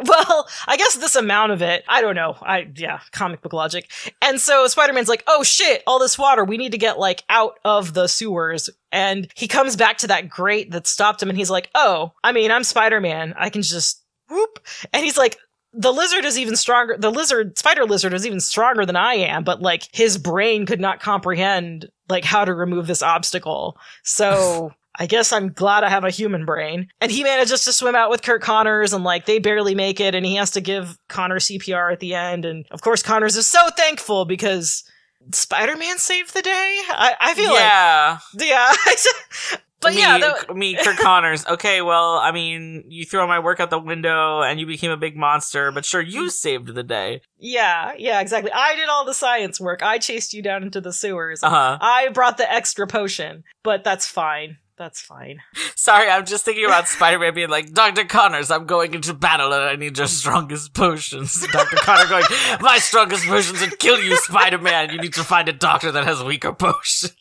[0.06, 2.36] Well, I guess this amount of it, I don't know.
[2.40, 3.90] I yeah, comic book logic.
[4.22, 7.58] And so Spider-Man's like, "Oh shit, all this water, we need to get like out
[7.64, 11.50] of the sewers." And he comes back to that grate that stopped him and he's
[11.50, 13.34] like, "Oh, I mean, I'm Spider-Man.
[13.36, 14.60] I can just whoop."
[14.92, 15.38] And he's like,
[15.72, 16.96] the lizard is even stronger.
[16.98, 20.80] The lizard, spider lizard is even stronger than I am, but like his brain could
[20.80, 23.78] not comprehend like how to remove this obstacle.
[24.02, 26.88] So I guess I'm glad I have a human brain.
[27.00, 30.14] And he manages to swim out with Curt Connors and like they barely make it
[30.14, 32.44] and he has to give Connor CPR at the end.
[32.44, 34.84] And of course Connors is so thankful because
[35.32, 36.78] Spider-Man saved the day.
[36.90, 38.18] I, I feel yeah.
[38.34, 38.72] like, Yeah.
[38.84, 39.56] yeah.
[39.82, 41.46] But me, yeah, that- me, Kirk Connors.
[41.46, 44.96] Okay, well, I mean, you throw my work out the window and you became a
[44.98, 47.22] big monster, but sure, you saved the day.
[47.38, 48.52] yeah, yeah, exactly.
[48.52, 49.82] I did all the science work.
[49.82, 51.42] I chased you down into the sewers.
[51.42, 51.78] Uh huh.
[51.80, 54.58] I brought the extra potion, but that's fine.
[54.80, 55.42] That's fine.
[55.76, 58.06] Sorry, I'm just thinking about Spider-Man being like, Dr.
[58.06, 61.46] Connors, I'm going into battle and I need your strongest potions.
[61.52, 61.76] Dr.
[61.76, 62.24] Connor going,
[62.62, 64.88] my strongest potions would kill you, Spider-Man.
[64.88, 67.12] You need to find a doctor that has weaker potions.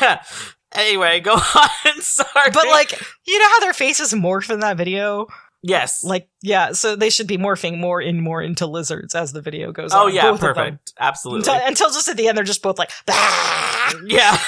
[0.76, 2.00] anyway, go on.
[2.02, 2.50] Sorry.
[2.52, 2.92] But like,
[3.26, 5.26] you know how their faces morph in that video?
[5.62, 6.04] Yes.
[6.04, 9.72] Like, yeah, so they should be morphing more and more into lizards as the video
[9.72, 10.14] goes oh on.
[10.14, 10.92] yeah, both perfect.
[10.98, 11.40] Absolutely.
[11.52, 14.36] Until, until just at the end, they're just both like, "Bah!" Yeah.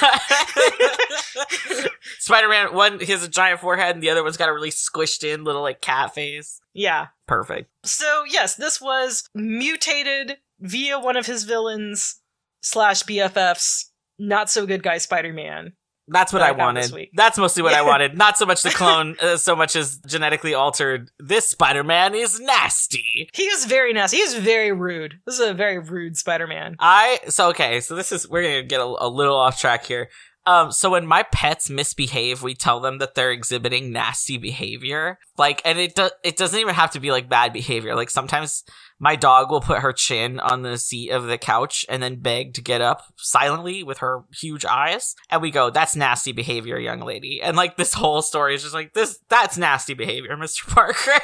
[2.18, 4.70] Spider Man, one he has a giant forehead, and the other one's got a really
[4.70, 6.60] squished in little like cat face.
[6.72, 7.08] yeah.
[7.26, 7.70] Perfect.
[7.84, 12.16] So yes, this was mutated via one of his villains
[12.60, 13.86] slash BFFs.
[14.18, 15.72] Not so good guy Spider Man.
[16.08, 17.08] That's what I I wanted.
[17.14, 18.16] That's mostly what I wanted.
[18.16, 21.10] Not so much the clone, uh, so much as genetically altered.
[21.18, 23.30] This Spider Man is nasty.
[23.32, 24.18] He is very nasty.
[24.18, 25.20] He is very rude.
[25.24, 26.76] This is a very rude Spider Man.
[26.78, 27.80] I so okay.
[27.80, 30.10] So this is we're gonna get a, a little off track here.
[30.46, 35.18] Um, so when my pets misbehave, we tell them that they're exhibiting nasty behavior.
[35.38, 37.94] Like, and it does it doesn't even have to be like bad behavior.
[37.94, 38.62] Like sometimes
[38.98, 42.54] my dog will put her chin on the seat of the couch and then beg
[42.54, 47.00] to get up silently with her huge eyes, and we go, "That's nasty behavior, young
[47.00, 49.18] lady." And like this whole story is just like this.
[49.28, 51.20] That's nasty behavior, Mister Parker.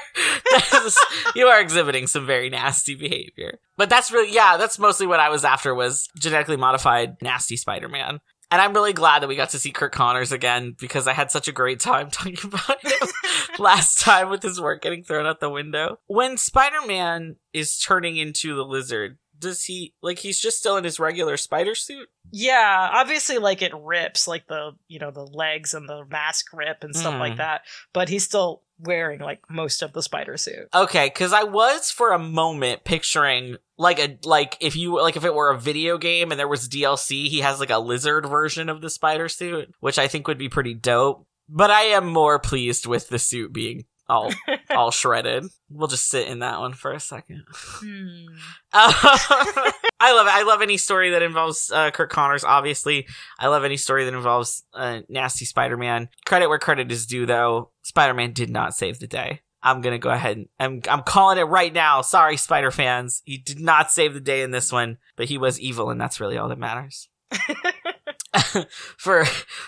[0.74, 0.98] Is-
[1.36, 3.58] you are exhibiting some very nasty behavior.
[3.76, 4.56] But that's really yeah.
[4.56, 8.20] That's mostly what I was after was genetically modified nasty Spider-Man.
[8.50, 11.30] And I'm really glad that we got to see Kirk Connors again because I had
[11.30, 13.08] such a great time talking about him
[13.58, 15.98] last time with his work getting thrown out the window.
[16.06, 20.84] When Spider Man is turning into the lizard, does he, like, he's just still in
[20.84, 22.08] his regular spider suit?
[22.30, 26.84] Yeah, obviously, like it rips, like the you know the legs and the mask rip
[26.84, 27.18] and stuff Mm.
[27.20, 27.62] like that.
[27.92, 30.68] But he's still wearing like most of the spider suit.
[30.72, 35.24] Okay, because I was for a moment picturing like a like if you like if
[35.24, 38.68] it were a video game and there was DLC, he has like a lizard version
[38.68, 41.26] of the spider suit, which I think would be pretty dope.
[41.48, 44.32] But I am more pleased with the suit being all
[44.70, 45.46] all shredded.
[45.70, 47.44] We'll just sit in that one for a second.
[47.52, 48.26] Hmm.
[48.72, 48.92] Uh,
[50.00, 50.32] I love it.
[50.32, 52.44] I love any story that involves uh, Kirk Connors.
[52.44, 53.06] Obviously,
[53.38, 56.08] I love any story that involves uh, nasty Spider-Man.
[56.26, 57.70] Credit where credit is due, though.
[57.82, 59.42] Spider-Man did not save the day.
[59.62, 62.00] I'm gonna go ahead and I'm I'm calling it right now.
[62.02, 63.22] Sorry, Spider fans.
[63.24, 66.20] He did not save the day in this one, but he was evil, and that's
[66.20, 67.08] really all that matters.
[68.96, 69.24] for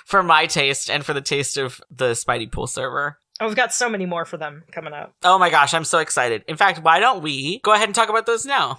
[0.06, 3.18] for my taste and for the taste of the Spidey Pool server.
[3.42, 5.16] Oh, we've got so many more for them coming up.
[5.24, 6.44] Oh my gosh, I'm so excited.
[6.46, 8.78] In fact, why don't we go ahead and talk about those now?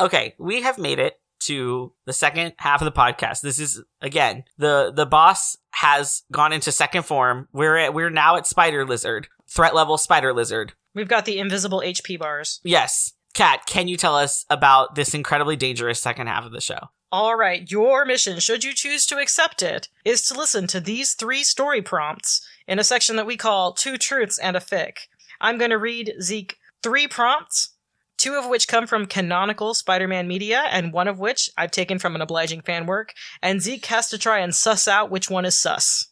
[0.00, 3.42] Okay, we have made it to the second half of the podcast.
[3.42, 7.46] This is again, the the boss has gone into second form.
[7.52, 9.28] We're at, we're now at Spider Lizard.
[9.50, 10.72] Threat level Spider Lizard.
[10.94, 12.60] We've got the invisible HP bars.
[12.64, 13.12] Yes.
[13.34, 16.88] Cat, can you tell us about this incredibly dangerous second half of the show?
[17.12, 21.14] All right, your mission, should you choose to accept it, is to listen to these
[21.14, 25.08] three story prompts in a section that we call Two Truths and a Fic.
[25.40, 27.70] I'm going to read Zeke three prompts,
[28.16, 31.98] two of which come from canonical Spider Man media, and one of which I've taken
[31.98, 33.12] from an obliging fan work,
[33.42, 36.08] and Zeke has to try and suss out which one is sus.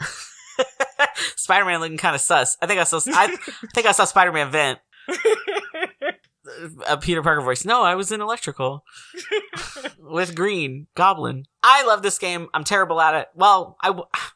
[1.36, 2.56] Spider-Man looking kind of sus.
[2.60, 3.00] I think I saw.
[3.06, 3.36] I
[3.74, 4.78] think I saw Spider-Man vent.
[6.88, 7.64] A Peter Parker voice.
[7.64, 8.84] No, I was in electrical
[9.98, 11.46] with Green Goblin.
[11.62, 12.48] I love this game.
[12.54, 13.28] I'm terrible at it.
[13.34, 13.90] Well, I,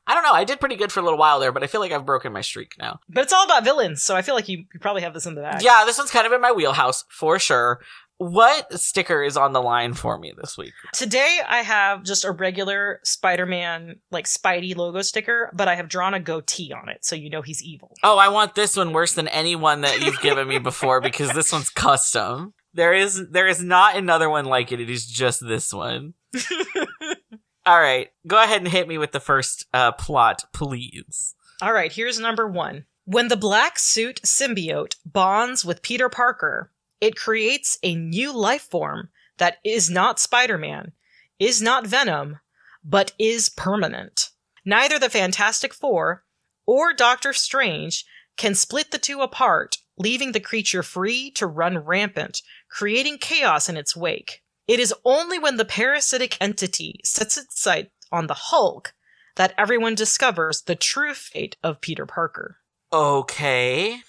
[0.06, 0.32] I don't know.
[0.32, 2.32] I did pretty good for a little while there, but I feel like I've broken
[2.32, 3.00] my streak now.
[3.08, 5.34] But it's all about villains, so I feel like you, you probably have this in
[5.34, 5.62] the bag.
[5.62, 7.80] Yeah, this one's kind of in my wheelhouse for sure.
[8.18, 10.72] What sticker is on the line for me this week?
[10.94, 16.14] Today I have just a regular Spider-Man like Spidey logo sticker, but I have drawn
[16.14, 17.92] a goatee on it, so you know he's evil.
[18.02, 21.32] Oh, I want this one worse than any one that you've given me before because
[21.32, 22.54] this one's custom.
[22.72, 24.80] There is there is not another one like it.
[24.80, 26.14] It is just this one.
[27.66, 31.34] All right, go ahead and hit me with the first uh, plot, please.
[31.60, 32.86] All right, here's number one.
[33.04, 36.70] When the black suit symbiote bonds with Peter Parker,
[37.00, 40.92] it creates a new life form that is not Spider Man,
[41.38, 42.40] is not Venom,
[42.84, 44.30] but is permanent.
[44.64, 46.24] Neither the Fantastic Four
[46.66, 48.04] or Doctor Strange
[48.36, 53.76] can split the two apart, leaving the creature free to run rampant, creating chaos in
[53.76, 54.42] its wake.
[54.66, 58.94] It is only when the parasitic entity sets its sight on the Hulk
[59.36, 62.58] that everyone discovers the true fate of Peter Parker.
[62.92, 64.00] Okay.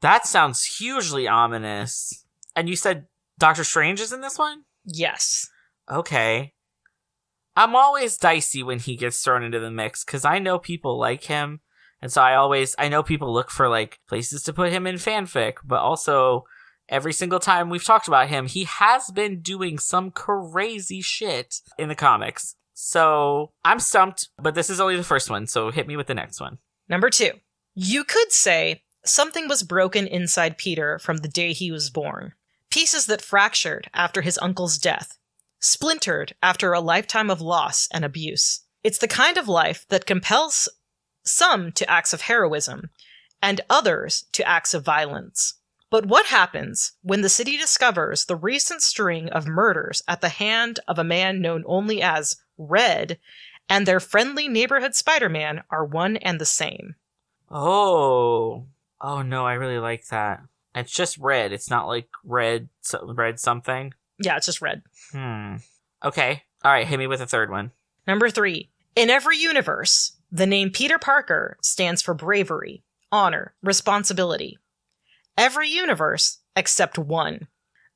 [0.00, 2.24] That sounds hugely ominous.
[2.56, 3.06] And you said
[3.38, 4.64] Doctor Strange is in this one?
[4.84, 5.48] Yes.
[5.90, 6.54] Okay.
[7.54, 11.24] I'm always dicey when he gets thrown into the mix because I know people like
[11.24, 11.60] him.
[12.02, 14.96] And so I always, I know people look for like places to put him in
[14.96, 16.44] fanfic, but also
[16.88, 21.88] every single time we've talked about him, he has been doing some crazy shit in
[21.88, 22.56] the comics.
[22.74, 26.14] So I'm stumped, but this is only the first one, so hit me with the
[26.14, 26.58] next one.
[26.88, 27.30] Number two.
[27.74, 32.32] You could say something was broken inside Peter from the day he was born.
[32.76, 35.16] Pieces that fractured after his uncle's death,
[35.58, 38.66] splintered after a lifetime of loss and abuse.
[38.84, 40.68] It's the kind of life that compels
[41.24, 42.90] some to acts of heroism
[43.40, 45.54] and others to acts of violence.
[45.88, 50.80] But what happens when the city discovers the recent string of murders at the hand
[50.86, 53.18] of a man known only as Red
[53.70, 56.96] and their friendly neighborhood Spider Man are one and the same?
[57.50, 58.66] Oh.
[59.00, 60.42] Oh no, I really like that.
[60.76, 61.52] It's just red.
[61.52, 62.68] It's not like red,
[63.02, 63.94] red something.
[64.18, 64.82] Yeah, it's just red.
[65.10, 65.56] Hmm.
[66.04, 66.42] Okay.
[66.62, 66.86] All right.
[66.86, 67.72] Hit me with a third one.
[68.06, 68.70] Number three.
[68.94, 74.58] In every universe, the name Peter Parker stands for bravery, honor, responsibility.
[75.36, 77.48] Every universe except one.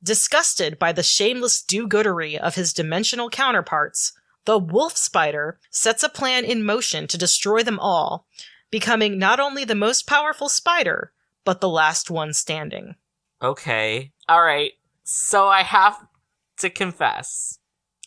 [0.03, 4.13] Disgusted by the shameless do goodery of his dimensional counterparts,
[4.45, 8.25] the wolf spider sets a plan in motion to destroy them all,
[8.71, 11.11] becoming not only the most powerful spider,
[11.45, 12.95] but the last one standing.
[13.41, 14.11] Okay.
[14.29, 14.73] All right.
[15.03, 15.97] So I have
[16.59, 17.59] to confess.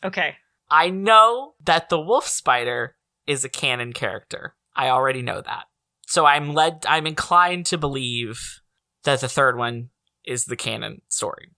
[0.05, 0.37] Okay.
[0.70, 4.55] I know that the wolf spider is a canon character.
[4.75, 5.64] I already know that.
[6.07, 8.61] So I'm led I'm inclined to believe
[9.05, 9.90] that the third one
[10.25, 11.51] is the canon story.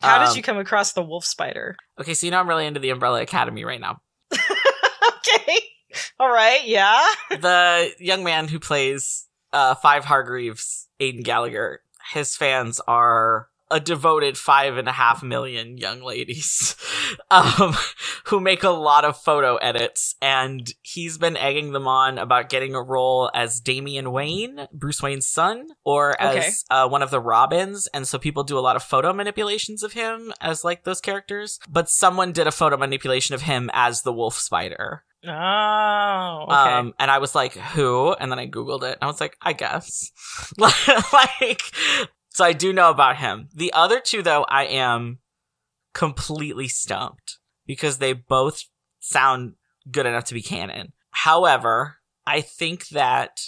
[0.00, 1.76] How um, did you come across the wolf spider?
[2.00, 4.00] Okay, so you know I'm really into the Umbrella Academy right now.
[4.32, 5.58] okay.
[6.20, 7.04] All right, yeah.
[7.30, 11.80] the young man who plays uh, Five Hargreeves, Aidan Gallagher,
[12.12, 16.76] his fans are a devoted five and a half million young ladies
[17.30, 17.74] um,
[18.24, 20.16] who make a lot of photo edits.
[20.22, 25.28] And he's been egging them on about getting a role as Damian Wayne, Bruce Wayne's
[25.28, 26.50] son, or as okay.
[26.70, 27.88] uh, one of the Robins.
[27.88, 31.58] And so people do a lot of photo manipulations of him as like those characters.
[31.68, 35.04] But someone did a photo manipulation of him as the wolf spider.
[35.26, 36.54] Oh, okay.
[36.54, 38.12] Um, and I was like, who?
[38.12, 38.98] And then I Googled it.
[39.02, 40.12] I was like, I guess.
[40.58, 41.62] like,
[42.30, 43.48] so I do know about him.
[43.54, 45.18] The other two, though, I am
[45.92, 48.64] completely stumped because they both
[49.00, 49.54] sound
[49.90, 50.92] good enough to be canon.
[51.10, 53.40] However, I think that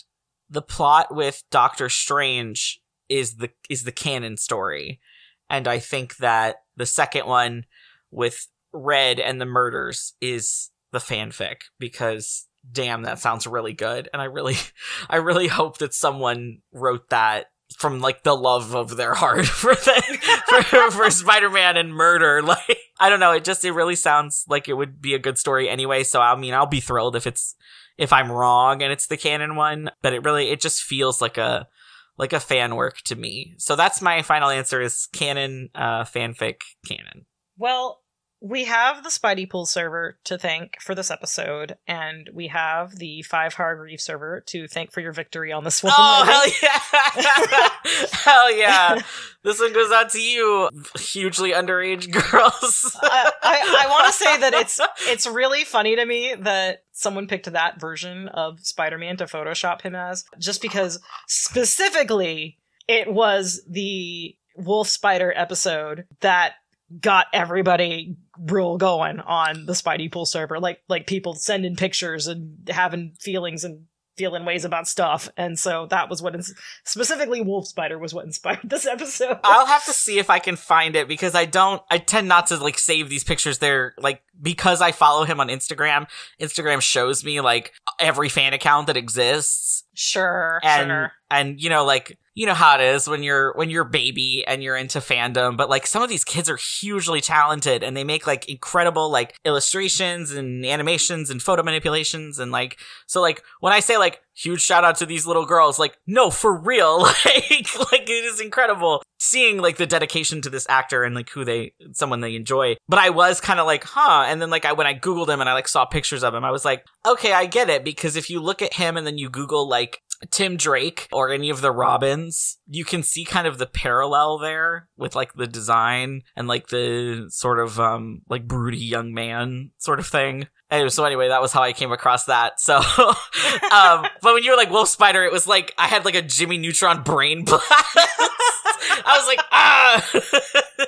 [0.49, 5.01] the plot with Doctor Strange is the is the canon story.
[5.49, 7.67] And I think that the second one
[8.11, 14.09] with Red and the murders is the fanfic because damn that sounds really good.
[14.13, 14.57] And i really
[15.11, 19.75] i really hope that someone wrote that from like the love of their heart for
[19.75, 22.43] the, for, for spider-man and murder.
[22.43, 23.33] Like i don't know.
[23.33, 26.03] It just it really sounds like it would be a good story anyway.
[26.05, 27.55] So i mean i'll be thrilled if it's
[27.99, 31.37] if i'm wrong and it's the canon one but it really it just feels like
[31.37, 31.69] a
[32.17, 33.55] like a fan work to me.
[33.57, 37.27] So that's my final answer is canon uh fanfic canon.
[37.57, 38.03] Well
[38.41, 43.23] we have the Spidey Pool server to thank for this episode, and we have the
[43.23, 45.93] Five Hargreave server to thank for your victory on this one.
[45.95, 46.25] Oh
[46.63, 47.69] hell yeah!
[48.13, 49.03] hell yeah!
[49.45, 52.97] this one goes out to you, hugely underage girls.
[53.03, 57.27] I, I, I want to say that it's it's really funny to me that someone
[57.27, 60.99] picked that version of Spider-Man to Photoshop him as, just because
[61.29, 66.55] specifically it was the Wolf Spider episode that
[66.99, 70.59] got everybody real going on the Spidey Pool server.
[70.59, 75.31] Like like people sending pictures and having feelings and feeling ways about stuff.
[75.37, 79.39] And so that was what ins- specifically Wolf Spider was what inspired this episode.
[79.43, 82.49] I'll have to see if I can find it because I don't I tend not
[82.49, 86.07] to like save these pictures there like because I follow him on Instagram.
[86.41, 89.85] Instagram shows me like every fan account that exists.
[89.95, 91.13] Sure, And sure.
[91.31, 94.63] and you know like you know how it is when you're when you're baby and
[94.63, 98.27] you're into fandom but like some of these kids are hugely talented and they make
[98.27, 103.81] like incredible like illustrations and animations and photo manipulations and like so like when i
[103.81, 105.79] say like huge shout out to these little girls.
[105.79, 107.07] Like no for real.
[107.25, 111.45] Like like it is incredible seeing like the dedication to this actor and like who
[111.45, 112.77] they someone they enjoy.
[112.89, 114.25] But i was kind of like huh.
[114.27, 116.45] And then like i when i googled him and i like saw pictures of him
[116.45, 117.85] i was like okay i get it.
[117.85, 120.01] Because if you look at him and then you google like
[120.31, 124.89] Tim Drake or any of the Robins, you can see kind of the parallel there
[124.97, 129.99] with like the design and like the sort of um like broody young man sort
[129.99, 130.49] of thing.
[130.71, 132.61] Anyway, so anyway, that was how I came across that.
[132.61, 136.15] So, um, but when you were like Wolf Spider, it was like I had like
[136.15, 137.65] a Jimmy Neutron brain blast.
[138.83, 140.11] I was like, ah,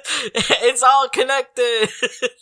[0.62, 1.88] it's all connected.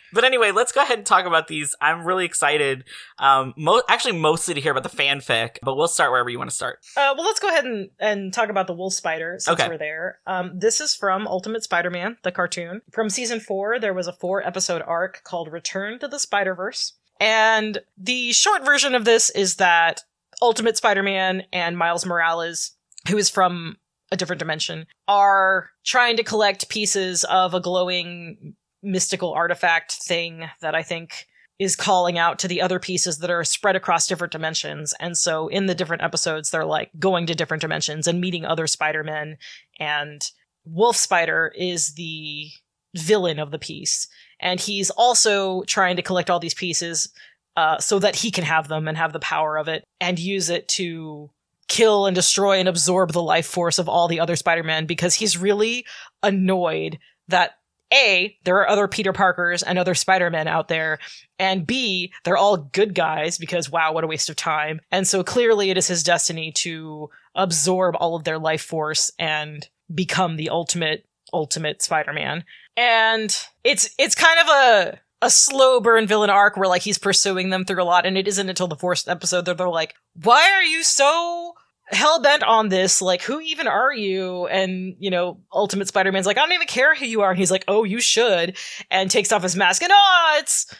[0.12, 1.74] but anyway, let's go ahead and talk about these.
[1.80, 2.84] I'm really excited.
[3.18, 6.50] Um, mo- actually, mostly to hear about the fanfic, but we'll start wherever you want
[6.50, 6.78] to start.
[6.96, 9.68] Uh, well, let's go ahead and, and talk about the Wolf Spider since Okay.
[9.68, 10.18] we're there.
[10.26, 12.82] Um, this is from Ultimate Spider Man, the cartoon.
[12.92, 16.94] From season four, there was a four episode arc called Return to the Spider Verse.
[17.18, 20.02] And the short version of this is that
[20.40, 22.72] Ultimate Spider Man and Miles Morales,
[23.08, 23.76] who is from
[24.12, 30.74] a different dimension, are trying to collect pieces of a glowing mystical artifact thing that
[30.74, 31.26] I think
[31.58, 34.94] is calling out to the other pieces that are spread across different dimensions.
[34.98, 38.66] And so in the different episodes, they're like going to different dimensions and meeting other
[38.66, 39.36] Spider-Men.
[39.78, 40.22] And
[40.64, 42.48] Wolf Spider is the
[42.96, 44.08] villain of the piece.
[44.40, 47.12] And he's also trying to collect all these pieces
[47.56, 50.48] uh, so that he can have them and have the power of it and use
[50.48, 51.30] it to
[51.70, 55.38] kill and destroy and absorb the life force of all the other Spider-Men because he's
[55.38, 55.86] really
[56.22, 56.98] annoyed
[57.28, 57.52] that
[57.92, 60.98] a, there are other Peter Parkers and other Spider-Men out there,
[61.38, 64.80] and B, they're all good guys because wow, what a waste of time.
[64.90, 69.68] And so clearly it is his destiny to absorb all of their life force and
[69.92, 72.44] become the ultimate ultimate Spider-Man.
[72.76, 77.50] And it's it's kind of a a slow burn villain arc where like he's pursuing
[77.50, 80.50] them through a lot and it isn't until the fourth episode that they're like, "Why
[80.52, 81.54] are you so
[81.90, 83.00] hell bent on this.
[83.02, 84.46] Like, who even are you?
[84.46, 87.30] And, you know, Ultimate Spider Man's like, I don't even care who you are.
[87.30, 88.56] And he's like, oh, you should.
[88.90, 90.72] And takes off his mask and, oh, it's,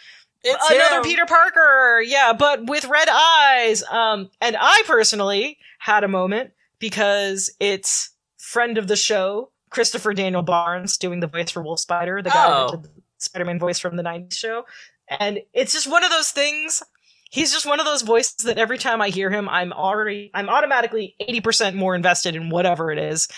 [0.43, 1.03] It's another him.
[1.05, 2.01] Peter Parker.
[2.05, 3.83] Yeah, but with red eyes.
[3.91, 10.43] Um, and I personally had a moment because it's friend of the show, Christopher Daniel
[10.43, 12.71] Barnes, doing the voice for Wolf Spider, the guy Oh.
[12.71, 14.65] that did the Spider Man voice from the 90s show.
[15.09, 16.83] And it's just one of those things.
[17.31, 20.49] He's just one of those voices that every time I hear him, I'm already, I'm
[20.49, 23.29] automatically 80% more invested in whatever it is.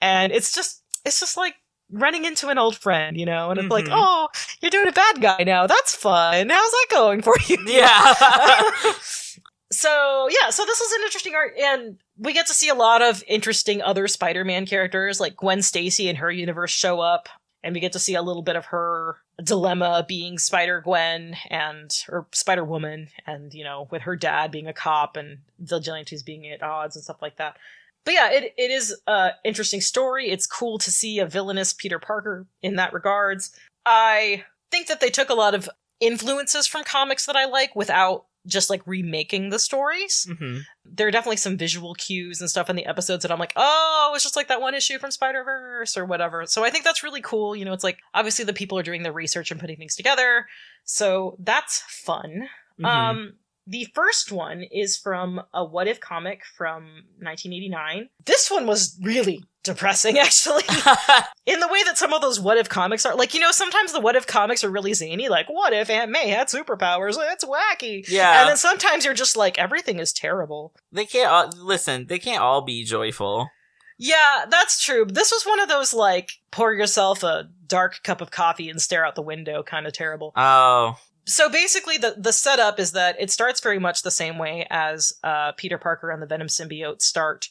[0.00, 1.54] And it's just, it's just like
[1.90, 3.50] running into an old friend, you know?
[3.50, 3.92] And it's like, Mhm.
[3.92, 4.28] oh,
[4.62, 5.66] you're doing a bad guy now.
[5.66, 6.48] That's fun.
[6.48, 7.58] How's that going for you?
[7.66, 8.14] Yeah.
[9.72, 13.02] so yeah, so this was an interesting art, and we get to see a lot
[13.02, 17.28] of interesting other Spider-Man characters, like Gwen Stacy and her universe show up,
[17.62, 21.90] and we get to see a little bit of her dilemma being Spider Gwen and
[22.08, 26.48] or Spider Woman, and you know, with her dad being a cop and vigilantes being
[26.48, 27.56] at odds and stuff like that.
[28.04, 30.30] But yeah, it it is a interesting story.
[30.30, 33.54] It's cool to see a villainous Peter Parker in that regards.
[33.86, 35.68] I think that they took a lot of
[36.00, 40.26] influences from comics that I like without just like remaking the stories.
[40.38, 43.52] hmm There are definitely some visual cues and stuff in the episodes that I'm like,
[43.56, 46.46] oh, it's just like that one issue from Spider Verse or whatever.
[46.46, 47.54] So I think that's really cool.
[47.54, 50.46] You know, it's like obviously the people are doing the research and putting things together.
[50.84, 52.48] So that's fun.
[52.80, 52.84] Mm-hmm.
[52.84, 53.32] Um,
[53.66, 56.82] the first one is from a What If comic from
[57.20, 58.08] 1989.
[58.24, 60.64] This one was really depressing, actually.
[61.46, 63.92] In the way that some of those what if comics are like you know sometimes
[63.92, 67.16] the what if comics are really zany like what if aunt may had superpowers?
[67.18, 68.04] It's wacky.
[68.08, 68.40] Yeah.
[68.40, 70.74] and then sometimes you're just like everything is terrible.
[70.92, 72.06] They can't all, listen.
[72.06, 73.50] They can't all be joyful.
[73.98, 75.04] yeah that's true.
[75.04, 79.04] This was one of those like pour yourself a dark cup of coffee and stare
[79.04, 80.32] out the window kind of terrible.
[80.36, 84.66] Oh, so basically the the setup is that it starts very much the same way
[84.70, 87.48] as uh, Peter Parker and the Venom symbiote start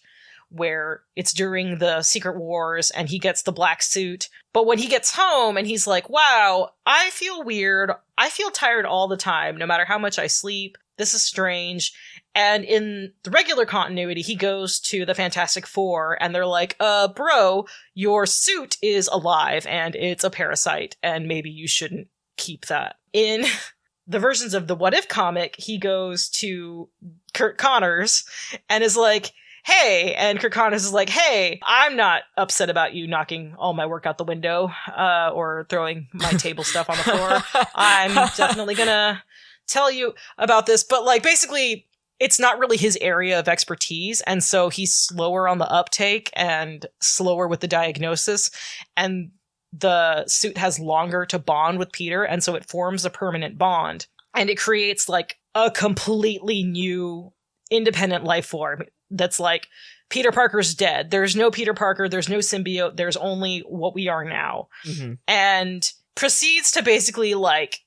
[0.52, 4.30] where it's during the secret wars and he gets the black suit.
[4.54, 7.92] But when he gets home and he's like wow I feel weird.
[8.18, 10.78] I feel tired all the time no matter how much I sleep.
[10.98, 11.94] This is strange.
[12.34, 17.10] And in the regular continuity, he goes to the Fantastic Four and they're like, uh,
[17.10, 22.96] bro, your suit is alive and it's a parasite, and maybe you shouldn't keep that.
[23.14, 23.46] In
[24.08, 26.88] the versions of the What If comic, he goes to
[27.34, 28.24] Curt Connors
[28.70, 29.34] and is like,
[29.64, 34.06] hey, and Connors is like, hey, I'm not upset about you knocking all my work
[34.06, 37.66] out the window uh, or throwing my table stuff on the floor.
[37.76, 39.24] I'm definitely gonna
[39.68, 41.88] tell you about this, but like basically
[42.20, 46.86] it's not really his area of expertise and so he's slower on the uptake and
[47.02, 48.52] slower with the diagnosis
[48.96, 49.32] and
[49.74, 54.06] the suit has longer to bond with Peter and so it forms a permanent bond
[54.36, 57.34] and it creates like a completely new
[57.72, 59.68] independent life form that's like
[60.10, 61.12] Peter Parker's dead.
[61.12, 64.68] There's no Peter Parker, there's no symbiote, there's only what we are now.
[64.86, 65.14] Mm-hmm.
[65.28, 67.80] And proceeds to basically like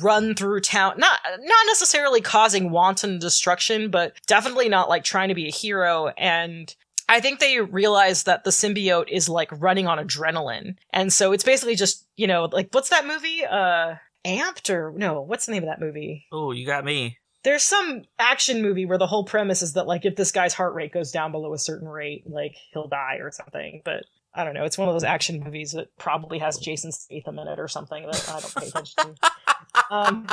[0.00, 5.34] run through town not not necessarily causing wanton destruction but definitely not like trying to
[5.34, 6.74] be a hero and
[7.10, 10.76] I think they realize that the symbiote is like running on adrenaline.
[10.90, 13.44] And so it's basically just, you know, like what's that movie?
[13.44, 13.94] Uh
[14.26, 16.26] Amped or no, what's the name of that movie?
[16.32, 17.18] Oh, you got me.
[17.48, 20.74] There's some action movie where the whole premise is that like if this guy's heart
[20.74, 23.80] rate goes down below a certain rate, like he'll die or something.
[23.86, 24.64] But I don't know.
[24.64, 28.04] It's one of those action movies that probably has Jason Statham in it or something
[28.04, 29.14] that I don't pay attention to.
[29.90, 30.26] Um,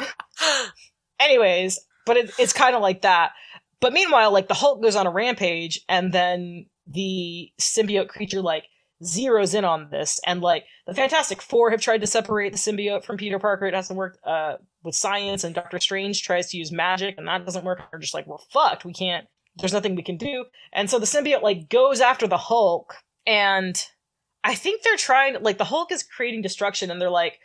[1.17, 3.31] anyways, but it, it's kind of like that.
[3.79, 8.65] But meanwhile, like the Hulk goes on a rampage, and then the symbiote creature like
[9.03, 13.03] zeroes in on this, and like the Fantastic Four have tried to separate the symbiote
[13.03, 13.65] from Peter Parker.
[13.65, 17.45] It hasn't worked uh, with science, and Doctor Strange tries to use magic, and that
[17.45, 17.81] doesn't work.
[17.91, 18.85] They're just like, we're fucked.
[18.85, 19.27] We can't.
[19.57, 20.45] There's nothing we can do.
[20.73, 23.81] And so the symbiote like goes after the Hulk, and
[24.43, 25.41] I think they're trying.
[25.41, 27.39] Like the Hulk is creating destruction, and they're like,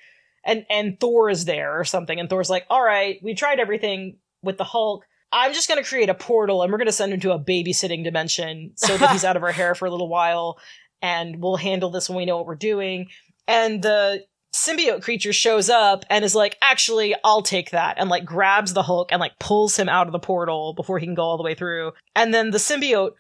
[0.45, 4.19] and and Thor is there or something, and Thor's like, all right, we tried everything
[4.43, 5.05] with the Hulk.
[5.33, 7.39] I'm just going to create a portal and we're going to send him to a
[7.39, 10.59] babysitting dimension so that he's out of our hair for a little while
[11.03, 13.09] and we'll handle this when we know what we're doing.
[13.47, 14.25] And the
[14.55, 17.99] symbiote creature shows up and is like, actually, I'll take that.
[17.99, 21.07] And like grabs the Hulk and like pulls him out of the portal before he
[21.07, 21.93] can go all the way through.
[22.15, 23.13] And then the symbiote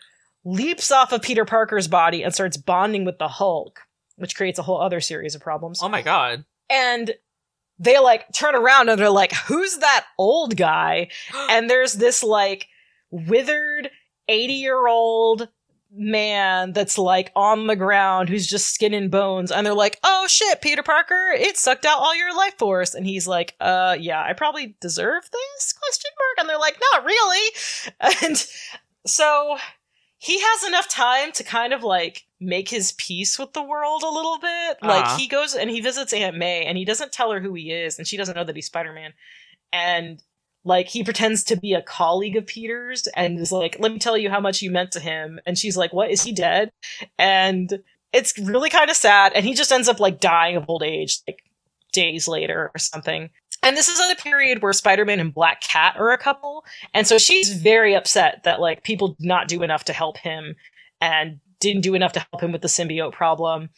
[0.44, 3.80] leaps off of Peter Parker's body and starts bonding with the Hulk,
[4.16, 5.80] which creates a whole other series of problems.
[5.82, 6.44] Oh my god.
[6.68, 7.14] And
[7.78, 11.08] they like turn around and they're like, who's that old guy?
[11.50, 12.68] And there's this like
[13.10, 13.90] withered
[14.28, 15.48] 80 year old
[15.92, 20.26] man that's like on the ground who's just skin and bones and they're like oh
[20.28, 24.22] shit peter parker it sucked out all your life force and he's like uh yeah
[24.22, 27.50] i probably deserve this question mark and they're like not really
[28.24, 28.46] and
[29.06, 29.56] so
[30.18, 34.08] he has enough time to kind of like make his peace with the world a
[34.10, 34.76] little bit.
[34.82, 35.16] Like Uh-huh.
[35.16, 37.96] he goes and he visits Aunt May and he doesn't tell her who he is
[37.98, 39.14] and she doesn't know that he's Spider-Man.
[39.72, 40.22] And
[40.64, 44.16] like he pretends to be a colleague of Peter's and is like, "Let me tell
[44.16, 46.10] you how much you meant to him." And she's like, "What?
[46.10, 46.70] Is he dead?"
[47.18, 47.82] And
[48.12, 51.20] it's really kind of sad and he just ends up like dying of old age
[51.28, 51.44] like
[51.92, 53.30] days later or something.
[53.62, 57.06] And this is at a period where Spider-Man and Black Cat are a couple, and
[57.06, 60.56] so she's very upset that like people did not do enough to help him
[61.00, 63.68] and didn't do enough to help him with the symbiote problem.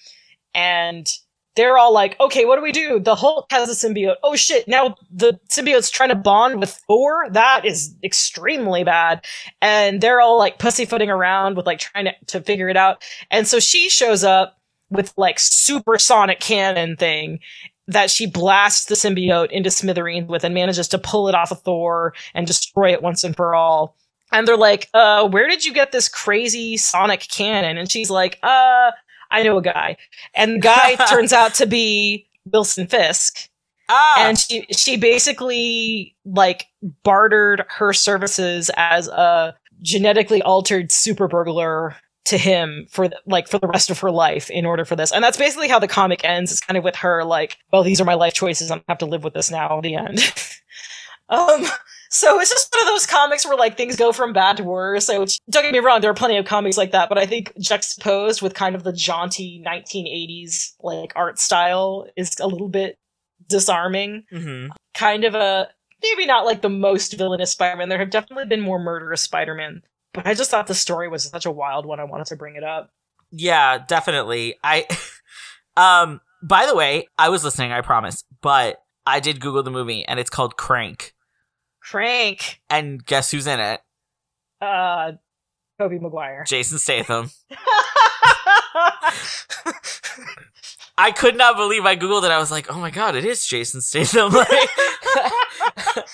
[0.55, 1.11] And
[1.55, 2.99] they're all like, okay, what do we do?
[2.99, 4.17] The Hulk has a symbiote.
[4.23, 7.29] Oh shit, now the symbiote's trying to bond with Thor?
[7.31, 9.25] That is extremely bad.
[9.61, 13.03] And they're all like pussyfooting around with like trying to, to figure it out.
[13.31, 14.59] And so she shows up
[14.91, 17.41] with like supersonic cannon thing
[17.89, 21.61] that she blasts the symbiote into smithereens with and manages to pull it off of
[21.63, 23.97] Thor and destroy it once and for all.
[24.31, 27.77] And they're like, uh, where did you get this crazy sonic cannon?
[27.77, 28.93] And she's like, uh,
[29.33, 29.97] I know a guy.
[30.35, 33.49] And the guy turns out to be Wilson Fisk.
[33.89, 36.67] Ah, And she she basically like
[37.03, 43.67] bartered her services as a genetically altered super burglar to him for like for the
[43.67, 45.13] rest of her life in order for this.
[45.13, 46.53] And that's basically how the comic ends.
[46.53, 48.71] It's kind of with her like, well, these are my life choices.
[48.71, 49.81] I'm gonna have to live with this now.
[49.81, 50.21] The end.
[51.29, 51.65] um.
[52.13, 55.07] So it's just one of those comics where like things go from bad to worse.
[55.07, 57.59] So don't get me wrong, there are plenty of comics like that, but I think
[57.59, 62.99] juxtaposed with kind of the jaunty 1980s like art style is a little bit
[63.49, 64.69] disarming mhm.
[64.93, 65.69] kind of a
[66.03, 67.89] maybe not like the most villainous Spider-Man.
[67.89, 69.81] There have definitely been more murderous Spider-Man,
[70.13, 71.99] but I just thought the story was such a wild one.
[71.99, 72.91] I wanted to bring it up.
[73.31, 74.57] Yeah, definitely.
[74.63, 74.87] I
[75.79, 80.05] um by the way, I was listening, I promise, but I did Google the movie
[80.05, 81.15] and it's called Crank.
[81.91, 83.81] Crank, And guess who's in it?
[84.61, 85.13] uh,
[85.79, 86.45] Tobey Maguire.
[86.47, 87.31] Jason Statham.
[90.99, 92.31] I could not believe I Googled it.
[92.31, 94.33] I was like, oh my god, it is Jason Statham.
[95.15, 96.07] Like,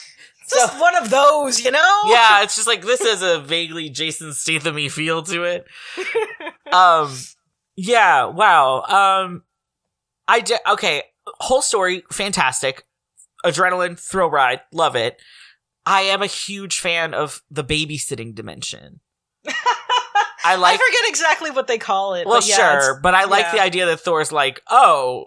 [0.51, 2.01] Just one of those, you know?
[2.07, 5.67] yeah, it's just like this has a vaguely Jason Statham feel to it.
[6.73, 7.15] Um,
[7.77, 8.81] yeah, wow.
[8.85, 9.43] Um,
[10.27, 11.03] I did okay.
[11.27, 12.85] Whole story, fantastic.
[13.45, 15.21] Adrenaline, thrill ride, love it.
[15.89, 19.01] I am a huge fan of the babysitting dimension.
[20.45, 20.75] I like.
[20.75, 22.27] I forget exactly what they call it.
[22.27, 23.53] well, but yeah, sure, but I like yeah.
[23.53, 25.27] the idea that Thor's like, oh.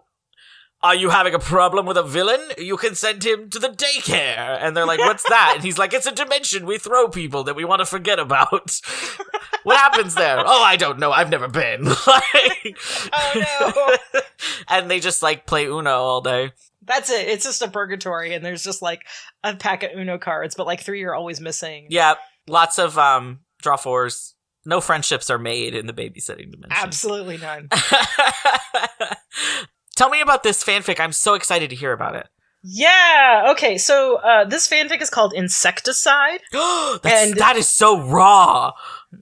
[0.83, 2.39] Are you having a problem with a villain?
[2.57, 4.57] You can send him to the daycare.
[4.59, 5.51] And they're like, what's that?
[5.53, 8.79] And he's like, it's a dimension we throw people that we want to forget about.
[9.63, 10.39] what happens there?
[10.43, 11.11] Oh, I don't know.
[11.11, 11.83] I've never been.
[11.85, 12.77] Like-
[13.13, 14.21] Oh, no.
[14.69, 16.51] and they just like play Uno all day.
[16.91, 17.29] That's it.
[17.29, 19.03] It's just a purgatory, and there's just like
[19.45, 21.87] a pack of Uno cards, but like three are always missing.
[21.89, 22.15] Yeah,
[22.47, 24.35] lots of um draw fours.
[24.65, 26.71] No friendships are made in the babysitting dimension.
[26.71, 27.69] Absolutely none.
[29.95, 30.99] Tell me about this fanfic.
[30.99, 32.27] I'm so excited to hear about it.
[32.63, 33.47] Yeah.
[33.51, 33.77] Okay.
[33.77, 36.41] So uh, this fanfic is called Insecticide.
[36.53, 38.71] And- that is so raw.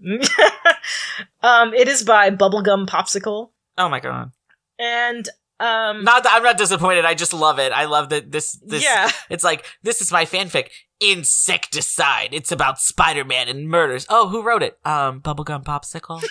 [1.42, 4.32] um, it is by Bubblegum Popsicle, Oh my god.
[4.78, 5.28] and
[5.60, 7.06] um, Not that I'm not disappointed.
[7.06, 7.72] I just love it.
[7.72, 10.70] I love that this this yeah, it's like this is my fanfic.
[11.02, 12.34] Insecticide.
[12.34, 14.06] It's about Spider-Man and murders.
[14.10, 14.78] Oh, who wrote it?
[14.84, 16.22] Um Bubblegum Popsicle.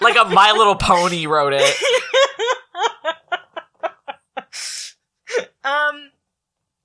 [0.00, 1.62] like a My Little Pony wrote it.
[5.64, 6.10] um,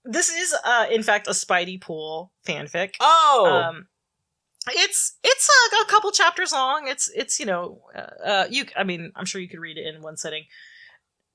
[0.05, 2.95] this is uh, in fact a Spidey Pool fanfic.
[2.99, 3.63] Oh.
[3.69, 3.88] Um,
[4.70, 6.88] it's it's a, a couple chapters long.
[6.88, 9.93] It's it's you know uh, uh, you I mean I'm sure you could read it
[9.93, 10.45] in one sitting,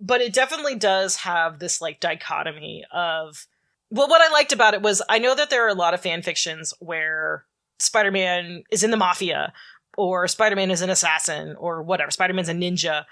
[0.01, 3.47] but it definitely does have this like dichotomy of
[3.91, 6.01] well what I liked about it was I know that there are a lot of
[6.01, 7.45] fan fictions where
[7.79, 9.53] Spider-Man is in the mafia
[9.97, 13.05] or Spider-Man is an assassin or whatever Spider-Man's a ninja.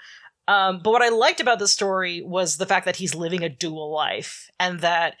[0.47, 3.49] Um, but what I liked about the story was the fact that he's living a
[3.49, 5.15] dual life and that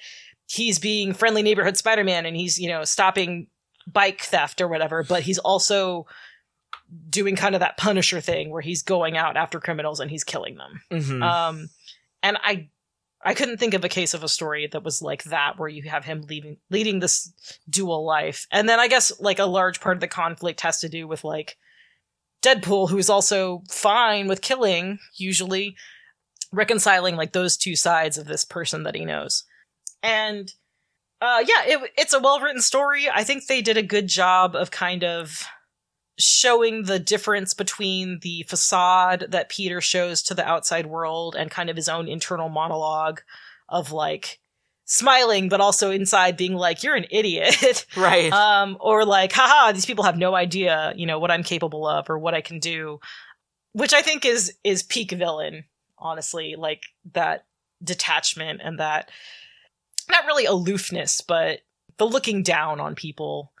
[0.47, 3.47] he's being friendly neighborhood Spider-Man and he's, you know, stopping
[3.91, 6.05] bike theft or whatever, but he's also
[7.09, 10.57] doing kind of that Punisher thing where he's going out after criminals and he's killing
[10.57, 10.81] them.
[10.91, 11.23] Mhm.
[11.23, 11.69] Um,
[12.21, 12.69] and I,
[13.23, 15.83] I couldn't think of a case of a story that was like that where you
[15.83, 17.33] have him leaving, leading this
[17.69, 18.47] dual life.
[18.51, 21.23] And then I guess like a large part of the conflict has to do with
[21.23, 21.57] like
[22.41, 25.75] Deadpool, who's also fine with killing, usually
[26.51, 29.43] reconciling like those two sides of this person that he knows.
[30.03, 30.53] And
[31.21, 33.07] uh, yeah, it, it's a well written story.
[33.09, 35.45] I think they did a good job of kind of
[36.19, 41.69] showing the difference between the facade that Peter shows to the outside world and kind
[41.69, 43.21] of his own internal monologue
[43.69, 44.39] of like
[44.85, 47.85] smiling, but also inside being like, you're an idiot.
[47.97, 48.31] right.
[48.31, 52.09] um, or like, haha, these people have no idea, you know, what I'm capable of
[52.09, 52.99] or what I can do,
[53.73, 55.65] which I think is is peak villain,
[55.99, 56.81] honestly, like
[57.13, 57.45] that
[57.83, 59.11] detachment and that
[60.09, 61.59] not really aloofness, but
[61.97, 63.51] the looking down on people.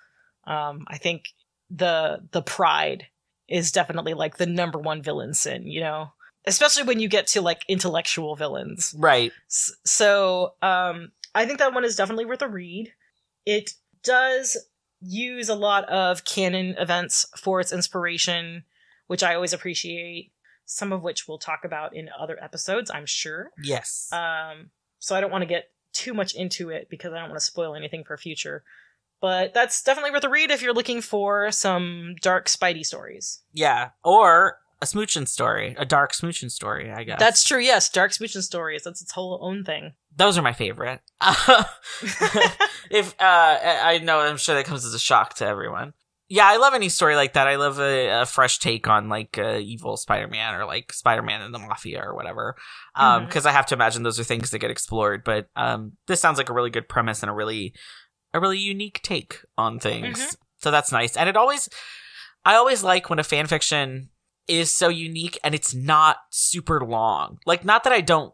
[0.45, 1.25] Um, I think
[1.69, 3.07] the the pride
[3.49, 6.11] is definitely like the number one villain sin, you know,
[6.45, 8.93] especially when you get to like intellectual villains.
[8.97, 9.31] right.
[9.49, 12.93] S- So, um, I think that one is definitely worth a read.
[13.45, 13.71] It
[14.03, 14.57] does
[15.01, 18.63] use a lot of canon events for its inspiration,
[19.07, 20.31] which I always appreciate.
[20.65, 23.51] Some of which we'll talk about in other episodes, I'm sure.
[23.63, 24.09] Yes.
[24.11, 27.39] Um, so I don't want to get too much into it because I don't want
[27.39, 28.63] to spoil anything for future.
[29.19, 33.41] But that's definitely worth a read if you're looking for some dark Spidey stories.
[33.51, 33.89] yeah.
[34.03, 37.19] Or a smooching story, a dark smooching story, I guess.
[37.19, 37.89] That's true, yes.
[37.89, 38.83] Dark Smooching stories.
[38.83, 39.93] That's its whole own thing.
[40.15, 41.01] those are my favorite.
[42.91, 43.57] if uh
[43.89, 45.93] I know I'm sure that comes as a shock to everyone.
[46.29, 47.47] Yeah, I love any story like that.
[47.47, 51.53] I love a, a fresh take on like uh, evil Spider-Man or like Spider-Man and
[51.53, 52.55] the Mafia or whatever.
[52.95, 53.25] Um, Mhm.
[53.27, 55.23] because I have to imagine those are things that get explored.
[55.23, 57.73] But um, this sounds like a really good premise and a really,
[58.33, 60.19] a really unique take on things.
[60.19, 60.35] Mhm.
[60.57, 61.15] So that's nice.
[61.15, 61.69] And it always,
[62.43, 64.09] I always like when a fan fiction
[64.49, 67.37] is so unique and it's not super long.
[67.45, 68.33] Like, not that I don't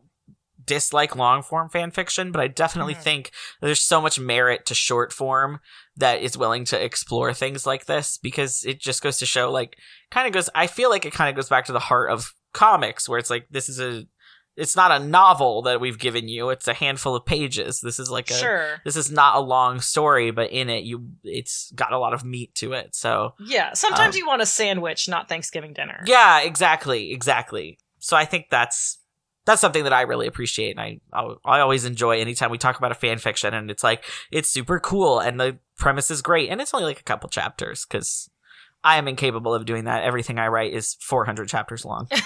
[0.65, 3.01] dislike long form fan fiction, but I definitely Mhm.
[3.01, 5.59] think there's so much merit to short form
[5.95, 9.77] that is willing to explore things like this because it just goes to show like
[10.11, 12.33] kind of goes I feel like it kind of goes back to the heart of
[12.53, 14.05] comics where it's like this is a
[14.55, 17.81] it's not a novel that we've given you, it's a handful of pages.
[17.81, 18.81] This is like a sure.
[18.85, 22.23] this is not a long story, but in it you it's got a lot of
[22.23, 22.93] meat to it.
[22.95, 26.03] So Yeah, sometimes Um, you want a sandwich, not Thanksgiving dinner.
[26.05, 27.79] yeah, exactly, exactly.
[27.97, 28.99] So I think that's
[29.45, 32.77] that's something that I really appreciate, and I I I always enjoy anytime we talk
[32.77, 36.49] about a fan fiction, and it's like it's super cool, and the premise is great,
[36.49, 38.29] and it's only like a couple chapters because
[38.83, 40.03] I am incapable of doing that.
[40.03, 42.07] Everything I write is 400 chapters long.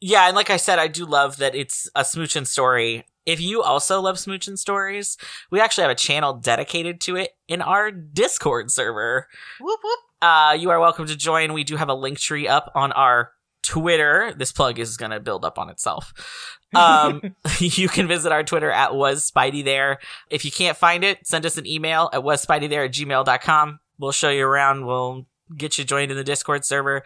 [0.00, 3.04] Yeah, and like I said, I do love that it's a smoochin' story.
[3.26, 5.18] If you also love smoochin' stories,
[5.50, 9.26] we actually have a channel dedicated to it in our Discord server.
[9.60, 9.98] Whoop whoop.
[10.22, 11.52] Uh, you are welcome to join.
[11.52, 13.32] We do have a link tree up on our
[13.62, 14.32] Twitter.
[14.36, 16.12] This plug is going to build up on itself.
[16.74, 19.98] Um, you can visit our Twitter at was Spidey there.
[20.30, 23.80] If you can't find it, send us an email at was Spidey there at gmail.com.
[23.98, 24.86] We'll show you around.
[24.86, 27.04] We'll get you joined in the Discord server.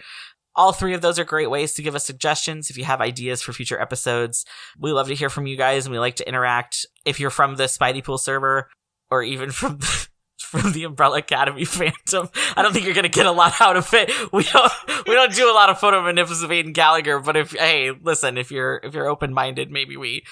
[0.55, 3.41] All three of those are great ways to give us suggestions if you have ideas
[3.41, 4.45] for future episodes.
[4.79, 6.85] We love to hear from you guys and we like to interact.
[7.07, 8.69] If you're from the Spidey Pool server
[9.11, 13.27] or even from the, from the Umbrella Academy Phantom, I don't think you're gonna get
[13.27, 14.11] a lot out of it.
[14.33, 14.73] We don't
[15.07, 18.81] we don't do a lot of photo manipulating Gallagher, but if hey, listen, if you're
[18.83, 20.25] if you're open minded, maybe we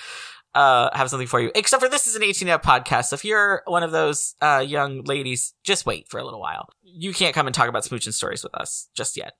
[0.55, 1.51] uh have something for you.
[1.55, 3.07] Except for this is an 18 up podcast.
[3.07, 6.68] So if you're one of those uh young ladies, just wait for a little while.
[6.82, 9.34] You can't come and talk about smooching stories with us just yet.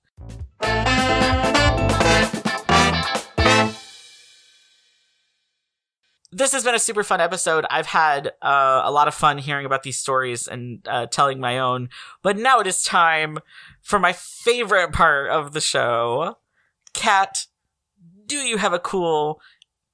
[6.33, 7.65] This has been a super fun episode.
[7.69, 11.59] I've had uh, a lot of fun hearing about these stories and uh, telling my
[11.59, 11.89] own.
[12.21, 13.39] But now it is time
[13.81, 16.37] for my favorite part of the show.
[16.93, 17.47] Cat,
[18.25, 19.41] do you have a cool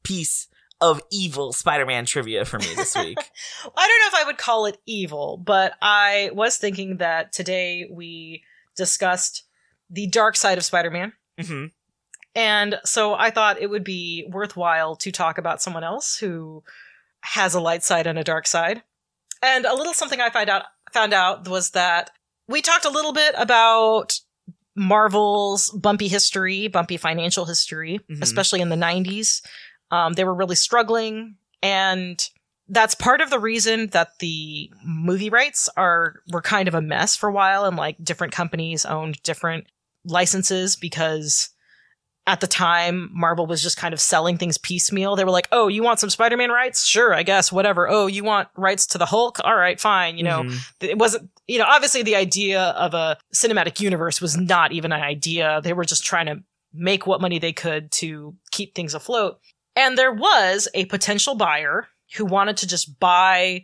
[0.03, 0.47] piece
[0.79, 3.17] of evil Spider-Man trivia for me this week?
[3.75, 7.87] I don't know if I would call it evil, but I was thinking that today
[7.91, 8.43] we
[8.75, 9.43] discussed
[9.89, 11.13] the dark side of Spider-Man.
[11.41, 11.65] hmm
[12.37, 16.63] And so I thought it would be worthwhile to talk about someone else who
[17.21, 18.83] has a light side and a dark side.
[19.41, 20.63] And a little something I find out
[20.93, 22.11] found out was that
[22.47, 24.19] we talked a little bit about
[24.75, 28.21] Marvel's bumpy history, bumpy financial history, Mhm.
[28.21, 29.41] especially in the 90s.
[29.89, 32.23] Um, they were really struggling and
[32.69, 37.15] that's part of the reason that the movie rights are were kind of a mess
[37.15, 39.65] for a while and like different companies owned different
[40.05, 41.49] licenses because
[42.27, 45.15] at the time Marvel was just kind of selling things piecemeal.
[45.15, 46.85] They were like, "Oh, you want some Spider-Man rights?
[46.85, 47.89] Sure, I guess, whatever.
[47.89, 49.39] Oh, you want rights to the Hulk?
[49.43, 50.59] All right, fine." You know, Mhm.
[50.81, 55.01] it wasn't you know obviously the idea of a cinematic universe was not even an
[55.01, 59.39] idea they were just trying to make what money they could to keep things afloat
[59.77, 63.63] and there was a potential buyer who wanted to just buy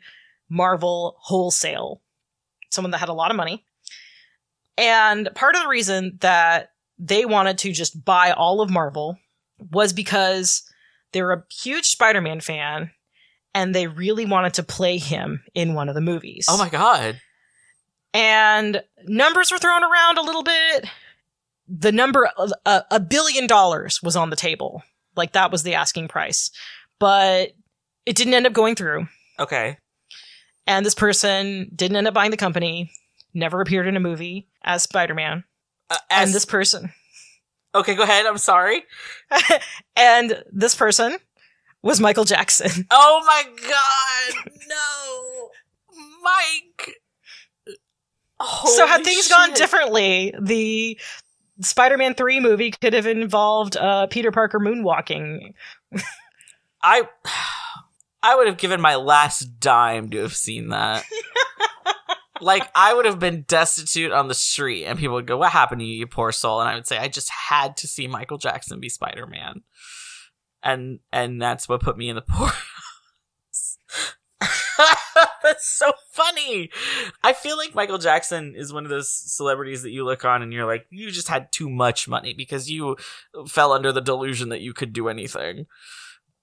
[0.50, 2.02] marvel wholesale
[2.70, 3.66] someone that had a lot of money
[4.78, 6.72] and part of the reason that
[7.06, 9.18] they wanted to just buy all of marvel
[9.72, 10.64] was because
[11.12, 12.92] they were a huge spider-man fan
[13.54, 17.20] and they really wanted to play him in one of the movies Oh my god.
[18.14, 20.86] and numbers were thrown around a little bit.
[21.68, 22.30] The number
[22.66, 24.84] a, a billion dollars was on the table,
[25.16, 26.52] like that was the asking price,
[27.00, 27.52] but
[28.06, 29.08] it didn't end up going through.
[29.40, 29.78] Okay.
[30.68, 32.92] And this person didn't end up buying the company.
[33.34, 35.44] Never appeared in a movie as Spider Man.
[35.94, 36.92] Uh, as, And this person,
[37.76, 38.26] okay, go ahead.
[38.26, 38.84] I'm sorry.
[39.96, 41.18] and this person
[41.84, 42.88] was Michael Jackson.
[42.92, 44.52] Oh my god.
[44.68, 45.50] No.
[46.24, 46.96] Mike.
[48.66, 50.98] so had Holy things gone differently, the
[51.62, 55.54] Spider-Man 3 movie could have involved uh, Peter Parker moonwalking.
[56.82, 57.04] I
[58.24, 61.04] I would have given my last dime to have seen that.
[62.44, 65.82] like I would have been destitute on the street and people would go, What happened
[65.82, 66.60] to you, you poor soul?
[66.62, 69.62] And I would say, I just had to see Michael Jackson be Spider Man.
[70.62, 72.50] And and that's what put me in the poor
[75.44, 76.70] That's so funny.
[77.24, 80.52] I feel like Michael Jackson is one of those celebrities that you look on and
[80.52, 82.98] you're like, you just had too much money because you
[83.48, 85.68] fell under the delusion that you could do anything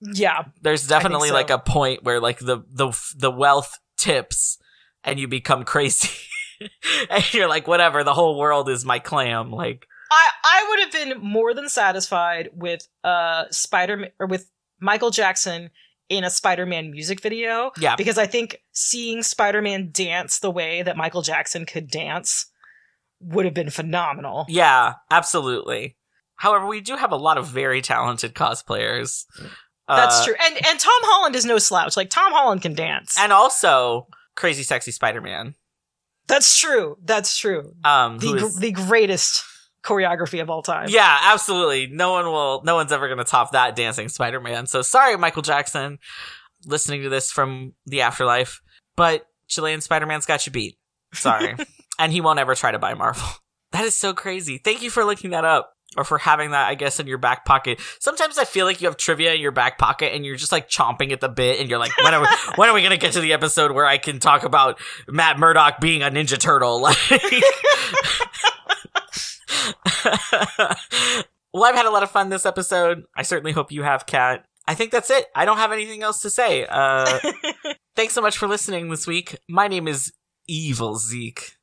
[0.01, 1.34] Yeah, there's definitely so.
[1.34, 4.59] like a point where like the the the wealth tips
[5.05, 6.11] and you become crazy
[7.11, 10.92] and you're like whatever the whole world is my clam like I I would have
[10.92, 15.70] been more than satisfied with uh Spider or with Michael Jackson
[16.09, 20.96] in a Spider-Man music video yeah because I think seeing Spider-Man dance the way that
[20.96, 22.46] Michael Jackson could dance
[23.20, 24.46] would have been phenomenal.
[24.48, 25.96] yeah absolutely
[26.36, 29.24] however we do have a lot of very talented cosplayers
[29.88, 30.34] That's Uh, true.
[30.46, 31.96] And and Tom Holland is no slouch.
[31.96, 33.16] Like Tom Holland can dance.
[33.18, 34.07] and also
[34.41, 35.55] crazy sexy spider-man.
[36.26, 36.97] That's true.
[37.05, 37.74] That's true.
[37.84, 39.45] um The is- the greatest
[39.84, 40.88] choreography of all time.
[40.91, 41.86] yeah absolutely.
[41.86, 44.66] No one will no one's ever gonna top that dancing spider-man.
[44.66, 45.99] So sorry michael jackson
[46.66, 48.61] listening to this from the afterlife
[48.97, 50.78] but chilean spider-man's got you beat.
[51.14, 51.55] Sorry.
[51.99, 53.28] And he won't ever try to buy marvel.
[53.72, 54.57] That is so crazy.
[54.57, 57.45] Thank you for looking that up or for having that i guess in your back
[57.45, 60.53] pocket sometimes i feel like you have trivia in your back pocket and you're just
[60.53, 62.26] like chomping at the bit and you're like when are we,
[62.57, 64.78] when are we gonna get to the episode where i can talk about
[65.09, 66.97] matt murdock being a ninja turtle like
[71.53, 73.05] well, I've had a lot of fun this episode.
[73.16, 74.45] I certainly hope you have, Cat.
[74.66, 75.26] I think that's it.
[75.34, 76.66] I don't have anything else to say.
[76.68, 77.18] Uh,
[77.97, 79.36] thanks so much for listening this week.
[79.49, 80.12] My name is
[80.47, 81.57] Evil Zeke.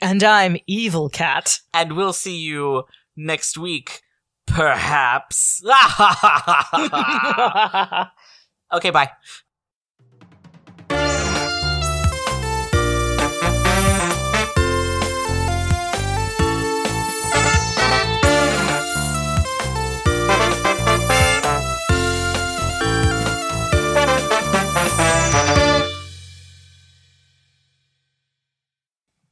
[0.00, 1.58] and I'm Evil Cat.
[1.74, 2.84] And we'll see you
[3.16, 4.02] next week.
[4.46, 5.62] Perhaps.
[8.72, 9.10] okay, bye.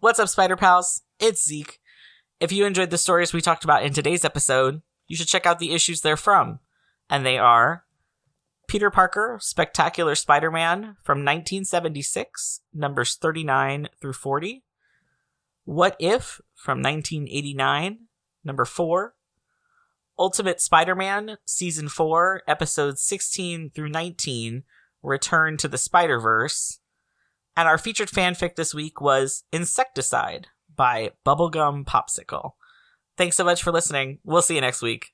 [0.01, 1.03] What's up, Spider Pals?
[1.19, 1.79] It's Zeke.
[2.41, 5.59] If you enjoyed the stories we talked about in today's episode, you should check out
[5.59, 6.61] the issues they're from.
[7.11, 7.85] And they are
[8.67, 14.65] Peter Parker, Spectacular Spider Man from 1976, numbers 39 through 40.
[15.65, 18.07] What If from 1989,
[18.43, 19.15] number 4.
[20.19, 24.63] Ultimate Spider Man, Season 4, Episodes 16 through 19,
[25.03, 26.81] Return to the Spider Verse.
[27.55, 30.47] And our featured fanfic this week was Insecticide
[30.81, 32.53] by Bubblegum Popsicle.
[33.19, 34.19] Thanks so much for listening.
[34.25, 35.11] We'll see you next week.